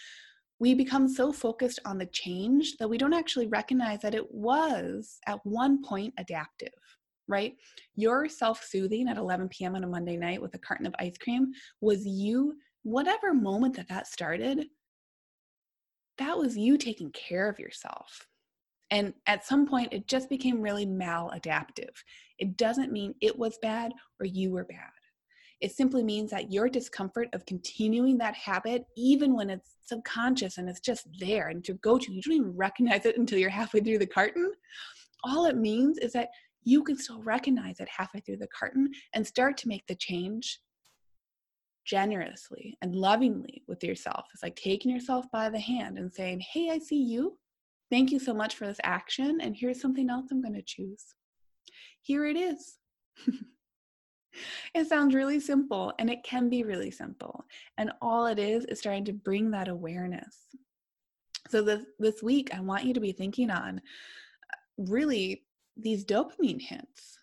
we 0.60 0.73
become 0.73 1.07
so 1.07 1.31
focused 1.31 1.79
on 1.86 1.97
the 1.99 2.05
change 2.07 2.77
that 2.77 2.89
we 2.89 2.97
don't 2.97 3.13
actually 3.13 3.47
recognize 3.47 3.99
that 4.01 4.15
it 4.15 4.31
was 4.31 5.19
at 5.27 5.39
one 5.43 5.83
point 5.83 6.13
adaptive 6.17 6.73
right? 7.29 7.55
Your 7.95 8.29
self-soothing 8.29 9.10
at 9.10 9.17
11 9.17 9.49
p.m 9.49 9.75
on 9.75 9.83
a 9.83 9.88
monday 9.88 10.17
night 10.17 10.41
with 10.41 10.53
a 10.55 10.60
carton 10.60 10.86
of 10.86 10.95
ice 10.99 11.17
cream 11.17 11.51
was 11.81 12.05
you 12.05 12.55
whatever 12.83 13.33
moment 13.33 13.75
that 13.75 13.89
that 13.89 14.07
started 14.07 14.65
that 16.17 16.38
was 16.38 16.57
you 16.57 16.77
taking 16.77 17.12
care 17.12 17.49
of 17.49 17.60
yourself 17.60 18.27
And 18.89 19.13
at 19.26 19.45
some 19.45 19.67
point, 19.67 19.93
it 19.93 20.08
just 20.08 20.30
became 20.30 20.62
really 20.62 20.86
maladaptive. 20.86 21.93
It 22.39 22.58
doesn't 22.58 22.91
mean 22.91 23.15
it 23.21 23.38
was 23.38 23.58
bad 23.62 23.93
or 24.19 24.26
you 24.26 24.52
were 24.52 24.63
bad. 24.63 24.91
It 25.60 25.71
simply 25.71 26.04
means 26.04 26.30
that 26.32 26.52
your 26.52 26.69
discomfort 26.69 27.30
of 27.34 27.45
continuing 27.45 28.17
that 28.19 28.36
habit, 28.36 28.86
even 28.95 29.34
when 29.34 29.50
it's 29.50 29.76
subconscious 29.84 30.58
and 30.58 30.69
it's 30.69 30.80
just 30.80 31.08
there 31.19 31.47
and 31.47 31.63
to 31.65 31.73
go 31.76 31.97
to, 31.97 32.13
you 32.13 32.21
don't 32.21 32.36
even 32.36 32.56
recognize 32.56 33.06
it 33.06 33.17
until 33.17 33.39
you're 33.39 33.50
halfway 33.50 33.80
through 33.80 33.97
the 33.97 34.06
carton. 34.06 34.52
All 35.23 35.45
it 35.45 35.58
means 35.58 35.97
is 35.97 36.13
that 36.13 36.30
you 36.63 36.84
can 36.84 36.97
still 36.97 37.21
recognize 37.23 37.80
it 37.80 37.89
halfway 37.89 38.19
through 38.19 38.38
the 38.38 38.47
carton 38.47 38.91
and 39.13 39.26
start 39.26 39.58
to 39.58 39.67
make 39.67 39.88
the 39.88 39.95
change 39.95 40.60
generously 41.86 42.78
and 42.82 42.93
lovingly 42.93 43.63
with 43.67 43.84
yourself. 43.84 44.26
It's 44.34 44.43
like 44.43 44.56
taking 44.58 44.91
yourself 44.91 45.26
by 45.32 45.50
the 45.50 45.60
hand 45.60 45.97
and 45.97 46.13
saying, 46.13 46.41
Hey, 46.41 46.69
I 46.69 46.78
see 46.78 47.02
you. 47.02 47.38
Thank 47.89 48.12
you 48.12 48.19
so 48.19 48.34
much 48.34 48.56
for 48.56 48.67
this 48.67 48.80
action. 48.84 49.39
And 49.41 49.56
here's 49.56 49.82
something 49.82 50.10
else 50.10 50.28
I'm 50.32 50.41
going 50.41 50.54
to 50.56 50.62
choose. 50.62 51.15
Here 52.02 52.26
it 52.26 52.36
is. 52.36 52.78
it 54.76 54.88
sounds 54.88 55.15
really 55.15 55.39
simple 55.39 55.93
and 55.97 56.10
it 56.10 56.23
can 56.23 56.50
be 56.50 56.63
really 56.63 56.91
simple. 56.91 57.45
And 57.78 57.91
all 58.02 58.26
it 58.26 58.39
is 58.39 58.65
is 58.65 58.82
trying 58.82 59.06
to 59.06 59.13
bring 59.13 59.52
that 59.52 59.67
awareness. 59.67 60.36
So 61.50 61.62
this 61.62 61.86
this 61.97 62.21
week 62.21 62.50
I 62.54 62.60
want 62.60 62.84
you 62.84 62.93
to 62.93 63.00
be 63.00 63.13
thinking 63.13 63.50
on 63.50 63.78
uh, 63.80 64.58
really 64.78 65.43
these 65.78 66.04
dopamine 66.04 66.62
hits. 66.62 67.19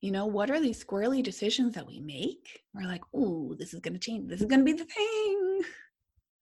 You 0.00 0.10
know, 0.10 0.26
what 0.26 0.50
are 0.50 0.58
these 0.58 0.82
squirrely 0.82 1.22
decisions 1.22 1.74
that 1.74 1.86
we 1.86 2.00
make? 2.00 2.62
We're 2.74 2.88
like, 2.88 3.02
oh, 3.14 3.54
this 3.58 3.72
is 3.72 3.80
going 3.80 3.94
to 3.94 4.00
change. 4.00 4.28
This 4.28 4.40
is 4.40 4.46
going 4.46 4.60
to 4.60 4.64
be 4.64 4.72
the 4.72 4.84
thing. 4.84 5.60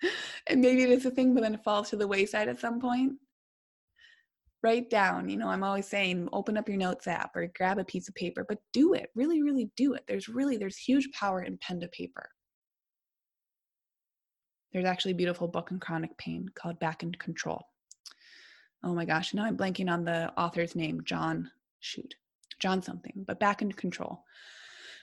and 0.47 0.61
maybe 0.63 0.85
it 0.85 0.91
is 0.91 1.05
a 1.05 1.11
thing, 1.11 1.35
but 1.35 1.43
then 1.43 1.55
it 1.55 1.65
falls 1.65 1.91
to 1.91 1.97
the 1.97 2.09
wayside 2.09 2.49
at 2.49 2.61
some 2.61 2.81
point 2.81 3.15
write 4.63 4.91
down 4.91 5.29
you 5.29 5.37
know 5.37 5.49
i'm 5.49 5.65
always 5.65 5.87
saying 5.87 6.29
open 6.33 6.57
up 6.57 6.69
your 6.69 6.77
notes 6.77 7.07
app 7.07 7.35
or 7.35 7.51
grab 7.57 7.79
a 7.79 7.85
piece 7.85 8.09
of 8.09 8.15
paper 8.15 8.45
but 8.49 8.59
do 8.73 8.95
it 8.95 9.11
really 9.15 9.43
really 9.43 9.71
do 9.77 9.95
it. 9.95 10.05
There's 10.07 10.29
really 10.29 10.57
there's 10.57 10.77
huge 10.77 11.11
power 11.13 11.43
in 11.43 11.59
pen 11.59 11.81
to 11.81 11.89
paper. 11.89 12.29
There's 14.73 14.85
actually 14.85 15.13
a 15.13 15.17
beautiful 15.17 15.49
book 15.49 15.73
on 15.73 15.81
chronic 15.81 16.17
pain 16.17 16.49
called 16.55 16.79
back 16.79 17.03
in 17.03 17.13
control. 17.13 17.65
Oh 18.85 18.95
my 18.95 19.05
gosh 19.05 19.35
now 19.35 19.45
i'm 19.45 19.57
blanking 19.57 19.91
on 19.91 20.05
the 20.05 20.33
author's 20.39 20.75
name 20.75 21.03
john 21.05 21.51
shoot 21.81 22.15
john 22.59 22.83
something 22.83 23.25
but 23.27 23.41
back 23.41 23.63
in 23.63 23.73
control. 23.73 24.25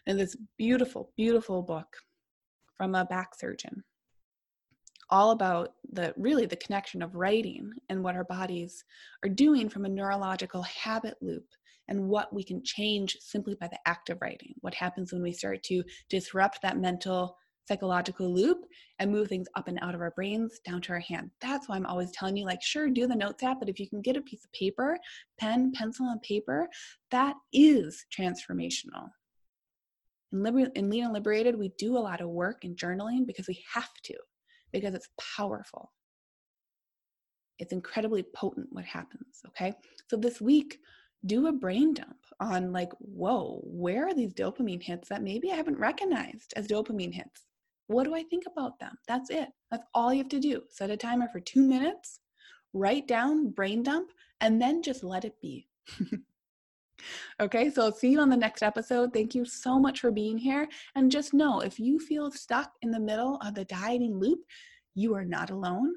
And 0.05 0.17
this 0.17 0.37
beautiful 0.57 1.11
beautiful 1.17 1.61
book 1.61 1.97
from 2.77 2.95
a 2.95 3.05
back 3.05 3.35
surgeon 3.35 3.83
all 5.09 5.31
about 5.31 5.73
the 5.91 6.13
really 6.17 6.45
the 6.45 6.55
connection 6.55 7.01
of 7.01 7.15
writing 7.15 7.71
and 7.89 8.03
what 8.03 8.15
our 8.15 8.23
bodies 8.25 8.83
are 9.23 9.29
doing 9.29 9.69
from 9.69 9.85
a 9.85 9.89
neurological 9.89 10.63
habit 10.63 11.15
loop 11.21 11.45
and 11.87 12.09
what 12.09 12.33
we 12.33 12.43
can 12.43 12.61
change 12.63 13.17
simply 13.21 13.55
by 13.55 13.67
the 13.67 13.79
act 13.85 14.09
of 14.09 14.21
writing. 14.21 14.53
What 14.61 14.73
happens 14.73 15.13
when 15.13 15.21
we 15.21 15.31
start 15.31 15.63
to 15.63 15.83
disrupt 16.09 16.61
that 16.61 16.77
mental 16.77 17.37
psychological 17.67 18.33
loop 18.33 18.65
and 18.99 19.11
move 19.11 19.27
things 19.27 19.47
up 19.55 19.67
and 19.67 19.77
out 19.81 19.93
of 19.93 20.01
our 20.01 20.11
brains 20.11 20.59
down 20.65 20.81
to 20.81 20.93
our 20.93 20.99
hand. 20.99 21.29
That's 21.41 21.67
why 21.67 21.75
I'm 21.75 21.85
always 21.85 22.11
telling 22.11 22.37
you 22.37 22.45
like 22.45 22.61
sure 22.61 22.89
do 22.89 23.07
the 23.07 23.15
notes 23.15 23.43
app 23.43 23.59
but 23.59 23.69
if 23.69 23.79
you 23.79 23.89
can 23.89 24.01
get 24.01 24.17
a 24.17 24.21
piece 24.21 24.45
of 24.45 24.51
paper, 24.53 24.97
pen, 25.37 25.71
pencil 25.73 26.07
and 26.07 26.21
paper, 26.21 26.67
that 27.11 27.35
is 27.51 28.05
transformational. 28.17 29.09
In, 30.31 30.43
Liber- 30.43 30.71
in 30.75 30.89
Lean 30.89 31.05
and 31.05 31.13
Liberated, 31.13 31.57
we 31.57 31.71
do 31.77 31.97
a 31.97 31.99
lot 31.99 32.21
of 32.21 32.29
work 32.29 32.63
in 32.63 32.75
journaling 32.75 33.25
because 33.25 33.47
we 33.47 33.63
have 33.73 33.93
to 34.03 34.15
because 34.71 34.93
it's 34.93 35.09
powerful. 35.35 35.91
It's 37.59 37.73
incredibly 37.73 38.23
potent 38.35 38.67
what 38.71 38.85
happens, 38.85 39.41
okay? 39.47 39.73
So 40.09 40.17
this 40.17 40.39
week, 40.39 40.79
do 41.25 41.47
a 41.47 41.51
brain 41.51 41.93
dump 41.93 42.17
on 42.39 42.71
like, 42.71 42.91
whoa, 42.99 43.59
where 43.63 44.07
are 44.07 44.13
these 44.13 44.33
dopamine 44.33 44.83
hits 44.83 45.09
that 45.09 45.23
maybe 45.23 45.51
I 45.51 45.55
haven't 45.55 45.79
recognized 45.79 46.53
as 46.55 46.67
dopamine 46.67 47.13
hits? 47.13 47.45
What 47.87 48.03
do 48.03 48.13
I 48.13 48.23
think 48.23 48.43
about 48.45 48.79
them? 48.79 48.97
That's 49.07 49.29
it. 49.29 49.49
That's 49.71 49.85
all 49.93 50.13
you 50.13 50.19
have 50.19 50.29
to 50.29 50.39
do. 50.39 50.61
Set 50.69 50.91
a 50.91 50.97
timer 50.97 51.27
for 51.31 51.39
two 51.39 51.63
minutes, 51.63 52.19
write 52.73 53.07
down, 53.07 53.49
brain 53.49 53.81
dump, 53.81 54.11
and 54.41 54.61
then 54.61 54.83
just 54.83 55.03
let 55.03 55.25
it 55.25 55.39
be. 55.41 55.67
Okay, 57.39 57.69
so 57.69 57.91
see 57.91 58.11
you 58.11 58.19
on 58.19 58.29
the 58.29 58.37
next 58.37 58.63
episode. 58.63 59.13
Thank 59.13 59.35
you 59.35 59.45
so 59.45 59.79
much 59.79 60.01
for 60.01 60.11
being 60.11 60.37
here. 60.37 60.67
And 60.95 61.11
just 61.11 61.33
know 61.33 61.59
if 61.59 61.79
you 61.79 61.99
feel 61.99 62.31
stuck 62.31 62.71
in 62.81 62.91
the 62.91 62.99
middle 62.99 63.37
of 63.37 63.53
the 63.53 63.65
dieting 63.65 64.19
loop, 64.19 64.39
you 64.95 65.13
are 65.13 65.25
not 65.25 65.51
alone. 65.51 65.93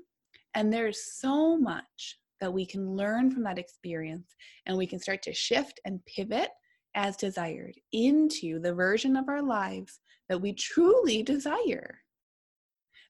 And 0.54 0.72
there's 0.72 1.14
so 1.14 1.56
much 1.56 2.18
that 2.40 2.52
we 2.52 2.66
can 2.66 2.96
learn 2.96 3.30
from 3.30 3.42
that 3.44 3.58
experience, 3.58 4.34
and 4.66 4.76
we 4.76 4.86
can 4.86 4.98
start 4.98 5.22
to 5.22 5.32
shift 5.32 5.78
and 5.84 6.04
pivot 6.06 6.48
as 6.94 7.16
desired 7.16 7.74
into 7.92 8.58
the 8.58 8.74
version 8.74 9.16
of 9.16 9.28
our 9.28 9.42
lives 9.42 10.00
that 10.28 10.40
we 10.40 10.52
truly 10.52 11.22
desire, 11.22 11.98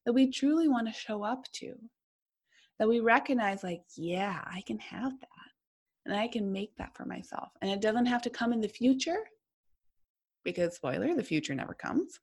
that 0.04 0.12
we 0.12 0.30
truly 0.30 0.68
want 0.68 0.86
to 0.86 0.92
show 0.92 1.22
up 1.22 1.44
to, 1.52 1.74
that 2.78 2.88
we 2.88 3.00
recognize, 3.00 3.62
like, 3.62 3.82
yeah, 3.96 4.40
I 4.46 4.62
can 4.66 4.78
have 4.78 5.18
that 5.20 5.28
and 6.10 6.18
I 6.18 6.26
can 6.26 6.50
make 6.50 6.76
that 6.76 6.96
for 6.96 7.04
myself. 7.04 7.52
And 7.62 7.70
it 7.70 7.80
doesn't 7.80 8.06
have 8.06 8.22
to 8.22 8.30
come 8.30 8.52
in 8.52 8.60
the 8.60 8.68
future 8.68 9.20
because, 10.44 10.74
spoiler, 10.74 11.14
the 11.14 11.22
future 11.22 11.54
never 11.54 11.72
comes. 11.72 12.18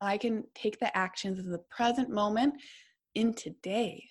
I 0.00 0.18
can 0.18 0.44
take 0.54 0.78
the 0.78 0.96
actions 0.96 1.40
of 1.40 1.46
the 1.46 1.64
present 1.70 2.10
moment 2.10 2.54
in 3.14 3.34
today 3.34 4.04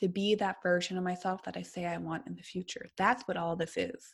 to 0.00 0.08
be 0.08 0.34
that 0.36 0.62
version 0.62 0.96
of 0.96 1.04
myself 1.04 1.42
that 1.44 1.56
I 1.56 1.62
say 1.62 1.84
I 1.84 1.98
want 1.98 2.26
in 2.26 2.34
the 2.34 2.42
future. 2.42 2.86
That's 2.96 3.24
what 3.24 3.36
all 3.36 3.56
this 3.56 3.76
is. 3.76 4.12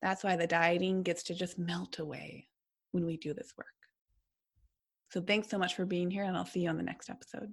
That's 0.00 0.22
why 0.22 0.36
the 0.36 0.46
dieting 0.46 1.02
gets 1.02 1.24
to 1.24 1.34
just 1.34 1.58
melt 1.58 1.98
away 1.98 2.46
when 2.92 3.04
we 3.04 3.16
do 3.16 3.34
this 3.34 3.54
work. 3.56 3.66
So, 5.10 5.20
thanks 5.20 5.48
so 5.48 5.58
much 5.58 5.74
for 5.74 5.84
being 5.84 6.10
here, 6.10 6.24
and 6.24 6.36
I'll 6.36 6.46
see 6.46 6.60
you 6.60 6.68
on 6.68 6.76
the 6.76 6.82
next 6.84 7.10
episode. 7.10 7.52